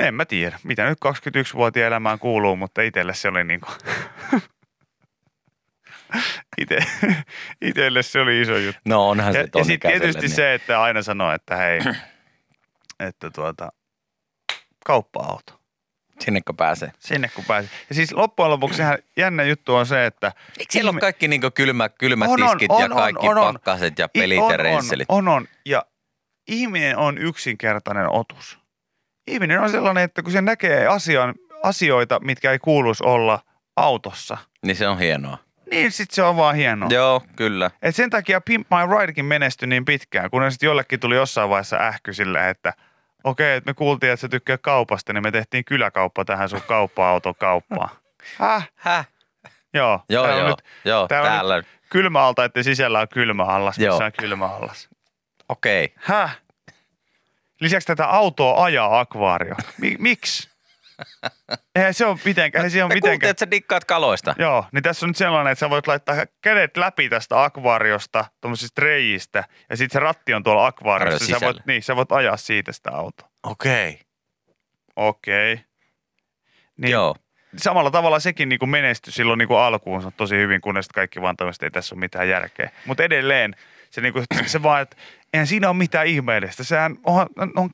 en 0.00 0.14
mä 0.14 0.24
tiedä, 0.24 0.58
mitä 0.64 0.84
nyt 0.88 0.98
21-vuotiaan 1.04 1.86
elämään 1.86 2.18
kuuluu, 2.18 2.56
mutta 2.56 2.82
itselle 2.82 3.14
se 3.14 3.28
oli 3.28 3.44
niin 3.44 3.60
kuin, 3.60 3.74
Ite, 6.62 6.78
itselle 7.60 8.02
se 8.02 8.20
oli 8.20 8.40
iso 8.40 8.56
juttu. 8.56 8.80
No 8.84 9.08
onhan 9.08 9.32
se 9.32 9.38
Ja, 9.38 9.44
ja 9.44 9.48
ton 9.50 9.64
sitten 9.64 9.90
tietysti 9.90 10.22
niin. 10.22 10.30
se, 10.30 10.54
että 10.54 10.82
aina 10.82 11.02
sanoo, 11.02 11.32
että 11.32 11.56
hei, 11.56 11.80
että 13.00 13.30
tuota, 13.30 13.72
kauppa-auto. 14.86 15.60
Sinnekö 16.20 16.52
pääsee? 16.56 16.92
Sinne 16.98 17.28
kun 17.34 17.44
pääsee. 17.44 17.70
Ja 17.88 17.94
siis 17.94 18.12
loppujen 18.12 18.50
lopuksi 18.50 18.82
ihan 18.82 18.98
jännä 19.16 19.42
juttu 19.42 19.74
on 19.74 19.86
se, 19.86 20.06
että... 20.06 20.32
Eikö 20.58 20.72
siellä 20.72 20.88
ole 20.88 20.96
ihme- 20.96 21.00
kaikki 21.00 21.28
niin 21.28 21.40
kylmä, 21.54 21.88
kylmät 21.88 22.28
On, 22.28 22.42
on, 22.42 22.48
tiskit 22.50 22.70
on, 22.70 22.80
ja 22.80 22.84
on, 22.86 22.92
kaikki 22.96 23.28
on, 23.28 23.38
on. 23.38 23.54
pakkaset 23.54 23.98
ja 23.98 24.08
pelit 24.08 24.38
on, 24.38 24.50
ja 24.50 24.56
reisselit? 24.56 25.06
On, 25.08 25.28
on, 25.28 25.34
on. 25.34 25.46
Ja 25.66 25.84
ihminen 26.48 26.96
on 26.96 27.18
yksinkertainen 27.18 28.12
otus. 28.12 28.58
Ihminen 29.26 29.60
on 29.60 29.70
sellainen, 29.70 30.04
että 30.04 30.22
kun 30.22 30.32
se 30.32 30.40
näkee 30.42 30.86
asian, 30.86 31.34
asioita, 31.62 32.20
mitkä 32.20 32.52
ei 32.52 32.58
kuuluisi 32.58 33.04
olla 33.06 33.38
autossa, 33.76 34.36
Niin 34.66 34.76
se 34.76 34.88
on 34.88 34.98
hienoa. 34.98 35.38
niin 35.70 35.92
sitten 35.92 36.14
se 36.14 36.22
on 36.22 36.36
vaan 36.36 36.54
hienoa. 36.56 36.88
Joo, 36.92 37.22
kyllä. 37.36 37.70
Et 37.82 37.96
sen 37.96 38.10
takia 38.10 38.40
Pimp 38.40 38.66
My 38.70 38.98
Ridekin 39.00 39.24
menestyi 39.24 39.68
niin 39.68 39.84
pitkään, 39.84 40.30
kun 40.30 40.50
sitten 40.52 40.66
jollekin 40.66 41.00
tuli 41.00 41.14
jossain 41.14 41.50
vaiheessa 41.50 41.76
ähky 41.76 42.12
silleen, 42.12 42.48
että 42.48 42.72
okei, 43.24 43.56
että 43.56 43.70
me 43.70 43.74
kuultiin, 43.74 44.12
että 44.12 44.20
sä 44.20 44.28
tykkää 44.28 44.58
kaupasta, 44.58 45.12
niin 45.12 45.22
me 45.22 45.30
tehtiin 45.30 45.64
kyläkauppa 45.64 46.24
tähän 46.24 46.48
sun 46.48 46.62
kauppa-auton 46.68 47.34
kauppaan. 47.34 47.88
Häh? 48.38 48.70
Häh? 48.74 49.08
Joo. 49.74 50.00
Joo, 50.08 50.24
Täällä 50.24 50.34
on 50.42 50.48
joo, 50.48 50.48
nyt 50.48 50.64
joo, 50.84 51.08
täällä 51.08 51.30
on 51.30 51.36
täällä. 51.36 51.62
kylmäalta, 51.90 52.44
että 52.44 52.62
sisällä 52.62 53.00
on 53.00 53.08
kylmäallas, 53.08 53.78
Joo. 53.78 53.94
missä 53.94 54.04
on 54.04 54.12
kylmäallas. 54.12 54.88
Okei. 55.48 55.94
Häh? 55.96 56.38
Lisäksi 57.60 57.86
tätä 57.86 58.06
autoa 58.06 58.64
ajaa 58.64 59.00
akvaario. 59.00 59.54
Mi- 59.80 59.96
miksi? 59.98 60.50
Eihän 61.76 61.94
se 61.94 62.06
ole 62.06 62.18
mitenkään. 62.24 62.64
Ei 62.64 62.70
se 62.70 62.84
ole 62.84 62.88
kuultiin, 62.88 63.10
mitenkään. 63.10 63.30
että 63.30 63.40
sä 63.40 63.50
dikkaat 63.50 63.84
kaloista. 63.84 64.34
Joo, 64.38 64.64
niin 64.72 64.82
tässä 64.82 65.06
on 65.06 65.10
nyt 65.10 65.16
sellainen, 65.16 65.52
että 65.52 65.60
sä 65.60 65.70
voit 65.70 65.86
laittaa 65.86 66.16
kädet 66.42 66.76
läpi 66.76 67.08
tästä 67.08 67.44
akvaariosta, 67.44 68.24
tuommoisista 68.40 68.82
reijistä, 68.82 69.44
ja 69.70 69.76
sitten 69.76 70.00
se 70.00 70.00
ratti 70.00 70.34
on 70.34 70.42
tuolla 70.42 70.66
akvaariossa. 70.66 71.38
Sä 71.38 71.46
voit, 71.46 71.66
niin, 71.66 71.82
sä 71.82 71.96
voit 71.96 72.12
ajaa 72.12 72.36
siitä 72.36 72.72
sitä 72.72 72.90
autoa. 72.92 73.28
Okei. 73.42 74.00
Okei. 74.96 75.60
Niin, 76.76 76.92
Joo. 76.92 77.16
Samalla 77.56 77.90
tavalla 77.90 78.20
sekin 78.20 78.48
niin 78.48 78.58
kuin 78.58 78.68
menestyi 78.68 79.12
silloin 79.12 79.38
niin 79.38 79.48
kuin 79.48 79.60
alkuunsa 79.60 80.10
tosi 80.10 80.36
hyvin, 80.36 80.60
kunnes 80.60 80.88
kaikki 80.88 81.22
vaan 81.22 81.36
tämmöistä, 81.36 81.66
ei 81.66 81.70
tässä 81.70 81.94
ole 81.94 82.00
mitään 82.00 82.28
järkeä. 82.28 82.70
Mutta 82.86 83.02
edelleen 83.02 83.54
se, 83.94 84.00
niin 84.00 84.12
kuin, 84.12 84.24
se 84.46 84.62
vaan, 84.62 84.82
että 84.82 84.96
eihän 85.32 85.46
siinä 85.46 85.68
ole 85.68 85.76
mitään 85.76 86.06
ihmeellistä. 86.06 86.64
Sehän 86.64 86.96
on, 87.06 87.26
on 87.56 87.70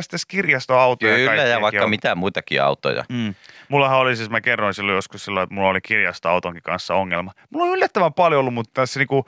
sitten 0.00 0.18
kirjastoautoja. 0.28 1.14
Kyllä, 1.14 1.22
ja 1.32 1.36
kaikkiakin 1.36 1.62
vaikka 1.62 1.84
on. 1.84 1.90
mitä 1.90 2.14
muitakin 2.14 2.62
autoja. 2.62 3.04
Mm. 3.08 3.34
Mullahan 3.68 3.98
oli 3.98 4.16
siis, 4.16 4.30
mä 4.30 4.40
kerroin 4.40 4.74
silloin 4.74 4.96
joskus 4.96 5.24
silloin, 5.24 5.44
että 5.44 5.54
mulla 5.54 5.68
oli 5.68 5.80
kirjastoautonkin 5.80 6.62
kanssa 6.62 6.94
ongelma. 6.94 7.32
Mulla 7.50 7.66
on 7.66 7.72
yllättävän 7.72 8.14
paljon 8.14 8.40
ollut, 8.40 8.54
mutta 8.54 8.70
tässä 8.74 9.00
niinku, 9.00 9.26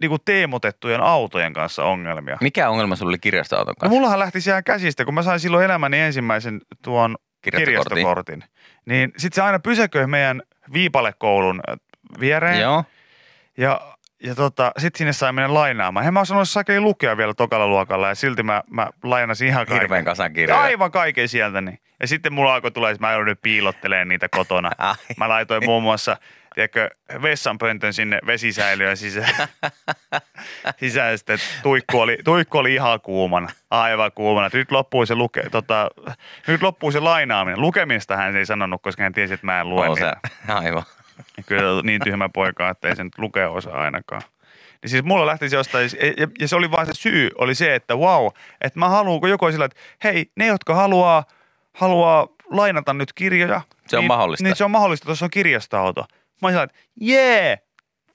niinku 0.00 0.18
teemotettujen 0.18 1.00
autojen 1.00 1.52
kanssa 1.52 1.84
ongelmia. 1.84 2.38
Mikä 2.40 2.68
ongelma 2.68 2.96
sulla 2.96 3.10
oli 3.10 3.18
kirjastoauton 3.18 3.72
No 3.72 3.74
kanssa? 3.80 3.94
mullahan 3.94 4.18
lähti 4.18 4.40
siellä 4.40 4.62
käsistä, 4.62 5.04
kun 5.04 5.14
mä 5.14 5.22
sain 5.22 5.40
silloin 5.40 5.64
elämäni 5.64 5.98
ensimmäisen 6.00 6.60
tuon 6.82 7.16
Kirjastokortin. 7.42 7.94
kirjastokortin. 7.94 8.44
Niin 8.86 9.12
sit 9.16 9.32
se 9.32 9.42
aina 9.42 9.58
pysäköi 9.58 10.06
meidän 10.06 10.42
viipalekoulun 10.72 11.60
viereen. 12.20 12.60
Joo. 12.60 12.84
Ja, 13.56 13.97
ja 14.22 14.34
tota, 14.34 14.72
sit 14.78 14.96
sinne 14.96 15.12
sai 15.12 15.32
mennä 15.32 15.54
lainaamaan. 15.54 16.06
En 16.06 16.14
mä 16.14 16.20
osannut 16.20 16.48
sakei 16.48 16.80
lukea 16.80 17.16
vielä 17.16 17.34
tokalla 17.34 17.66
luokalla 17.66 18.08
ja 18.08 18.14
silti 18.14 18.42
mä, 18.42 18.62
mä 18.70 18.88
lainasin 19.02 19.48
ihan 19.48 19.66
kaiken. 19.66 19.80
Hirveän 19.80 20.04
kasan 20.04 20.32
kirjoja. 20.32 20.60
Aivan 20.60 20.90
kaiken 20.90 21.28
sieltä. 21.28 21.60
Niin. 21.60 21.78
Ja 22.00 22.08
sitten 22.08 22.32
mulla 22.32 22.54
alkoi 22.54 22.70
tulla, 22.70 22.90
että 22.90 23.06
mä 23.06 23.12
joudun 23.12 23.36
piilottelemaan 23.42 24.08
niitä 24.08 24.28
kotona. 24.28 24.70
Ai. 24.78 24.94
Mä 25.16 25.28
laitoin 25.28 25.64
muun 25.64 25.82
muassa 25.82 26.16
tiedätkö, 26.54 26.90
vessanpöntön 27.22 27.92
sinne 27.92 28.18
vesisäiliöön 28.26 28.96
sisään. 28.96 29.48
sisään 30.80 31.18
sitten 31.18 31.38
tuikku 31.62 32.00
oli, 32.00 32.18
tuikku 32.24 32.58
oli 32.58 32.74
ihan 32.74 33.00
kuumana, 33.00 33.48
aivan 33.70 34.12
kuumana. 34.14 34.50
Nyt 34.52 34.70
loppuu 34.70 35.06
se, 35.06 35.14
luke, 35.14 35.50
tota, 35.50 35.90
nyt 36.46 36.62
loppuu 36.62 36.90
se 36.90 37.00
lainaaminen. 37.00 37.60
Lukemista 37.60 38.16
hän 38.16 38.36
ei 38.36 38.46
sanonut, 38.46 38.82
koska 38.82 39.02
hän 39.02 39.12
tiesi, 39.12 39.34
että 39.34 39.46
mä 39.46 39.60
en 39.60 39.68
lue 39.68 39.86
se. 39.98 40.12
Aivan. 40.52 40.82
Kyllä 41.46 41.82
niin 41.82 42.00
tyhmä 42.04 42.28
poika, 42.28 42.68
että 42.68 42.88
ei 42.88 42.96
se 42.96 43.04
nyt 43.04 43.18
lukea 43.18 43.50
osaa 43.50 43.80
ainakaan. 43.80 44.22
Niin 44.82 44.90
siis 44.90 45.04
mulla 45.04 45.26
lähti 45.26 45.48
se 45.48 45.56
jostain, 45.56 45.90
ja, 46.16 46.28
ja 46.40 46.48
se 46.48 46.56
oli 46.56 46.70
vaan 46.70 46.86
se 46.86 46.94
syy, 46.94 47.30
oli 47.38 47.54
se, 47.54 47.74
että 47.74 47.96
wow, 47.96 48.26
että 48.60 48.78
mä 48.78 48.88
haluan, 48.88 49.20
kun 49.20 49.30
joku 49.30 49.50
sillä, 49.50 49.64
että 49.64 49.80
hei, 50.04 50.30
ne, 50.36 50.46
jotka 50.46 50.74
haluaa, 50.74 51.24
haluaa 51.72 52.28
lainata 52.50 52.94
nyt 52.94 53.12
kirjoja. 53.12 53.60
Se 53.86 53.96
on 53.96 54.00
niin, 54.00 54.08
mahdollista. 54.08 54.44
Niin 54.44 54.56
se 54.56 54.64
on 54.64 54.70
mahdollista, 54.70 55.06
tuossa 55.06 55.26
on 55.26 55.30
kirjastoauto. 55.30 56.00
Mä 56.42 56.48
olin 56.48 56.54
sillä, 56.54 56.62
että 56.62 56.78
jee, 57.00 57.58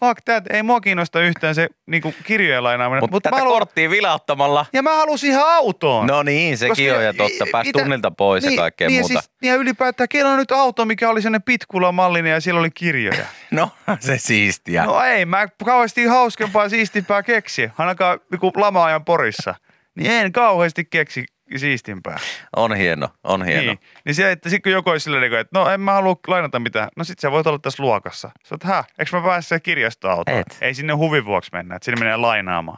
fuck 0.08 0.22
that, 0.26 0.44
ei 0.52 0.64
mua 0.64 0.82
kiinnosta 0.82 1.22
yhtään 1.22 1.56
se 1.56 1.68
niinku 1.86 2.14
kirjojen 2.24 2.64
lainaaminen. 2.64 3.04
Mutta 3.04 3.16
Mut 3.16 3.24
tätä 3.24 3.36
haluan- 3.36 3.54
korttia 3.54 3.90
vilauttamalla. 3.90 4.66
Ja 4.74 4.82
mä 4.84 4.96
halusin 4.96 5.30
ihan 5.30 5.48
autoon. 5.48 6.08
No 6.08 6.24
niin, 6.24 6.58
sekin 6.58 6.86
Koska- 6.88 6.98
on 6.98 7.04
ja 7.06 7.14
totta. 7.14 7.46
Pääsi 7.52 7.70
mitä- 7.70 7.80
tunnilta 7.80 8.12
pois 8.12 8.44
niin, 8.44 8.54
ja 8.56 8.62
kaikkea 8.62 8.88
niin, 8.88 9.00
muuta. 9.02 9.14
Siis, 9.14 9.32
ja 9.42 9.56
ylipäätään, 9.56 10.10
kello 10.10 10.32
on 10.32 10.38
nyt 10.38 10.52
auto, 10.52 10.86
mikä 10.86 11.10
oli 11.10 11.22
sellainen 11.22 11.44
pitkula-mallinen 11.44 12.32
ja 12.32 12.42
siellä 12.42 12.60
oli 12.60 12.72
kirjoja. 12.72 13.26
No, 13.52 13.70
se 14.00 14.18
siistiä. 14.18 14.84
No 14.86 15.02
ei, 15.04 15.26
mä 15.26 15.48
kauheasti 15.66 16.06
hauskempaa 16.06 16.70
siistimpää 16.70 17.24
keksi, 17.24 17.70
ainakaan 17.78 18.20
niinku 18.32 18.52
lama-ajan 18.56 19.06
porissa. 19.06 19.56
Niin 19.96 20.12
en 20.12 20.32
kauheasti 20.32 20.86
keksi 20.86 21.26
siistimpää. 21.56 22.20
On 22.56 22.76
hieno, 22.76 23.10
on 23.24 23.46
hieno. 23.46 23.62
Niin, 23.62 23.80
niin 24.06 24.16
se, 24.16 24.32
että 24.32 24.50
sitten 24.50 24.62
kun 24.62 24.72
joku 24.72 24.90
olisi 24.90 25.04
silleen, 25.04 25.34
että 25.34 25.60
no 25.60 25.70
en 25.70 25.82
mä 25.82 25.94
halua 25.94 26.16
lainata 26.28 26.60
mitään. 26.60 26.90
No 26.98 27.04
sit 27.04 27.20
sä 27.20 27.32
voit 27.32 27.48
olla 27.48 27.60
tässä 27.60 27.84
luokassa. 27.84 28.30
Sä 28.46 28.56
oot, 28.56 28.64
hä, 28.64 28.84
eikö 29.00 29.18
mä 29.18 29.24
pääse 29.26 29.60
kirjastoautoon? 29.60 30.40
Et. 30.40 30.58
Ei 30.62 30.74
sinne 30.74 30.94
huvin 30.94 31.26
vuoksi 31.26 31.50
mennä, 31.54 31.76
että 31.76 31.86
sinne 31.86 32.00
menee 32.00 32.18
lainaamaan. 32.18 32.78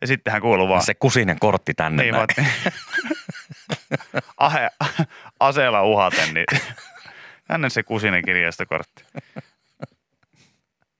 Ja 0.00 0.06
sittenhän 0.06 0.42
kuuluu 0.42 0.68
vaan. 0.68 0.82
Se 0.82 0.94
kusinen 0.94 1.38
kortti 1.40 1.74
tänne 1.74 2.02
niin, 2.02 2.14
näin. 2.14 2.26
Ahe, 4.36 4.70
aseella 5.40 5.82
uhaten, 5.82 6.34
niin 6.34 6.46
tänne 7.48 7.70
se 7.70 7.82
kusinen 7.82 8.24
kirjastokortti. 8.24 9.04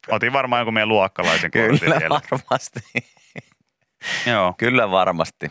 Otin 0.09 0.33
varmaan 0.33 0.61
jonkun 0.61 0.75
meidän 0.75 0.89
luokkalaisen 0.89 1.51
kortin 1.51 1.81
Kyllä 1.81 1.99
siellä. 1.99 2.21
varmasti. 2.31 2.81
Joo. 4.27 4.55
Kyllä 4.59 4.91
varmasti. 4.91 5.51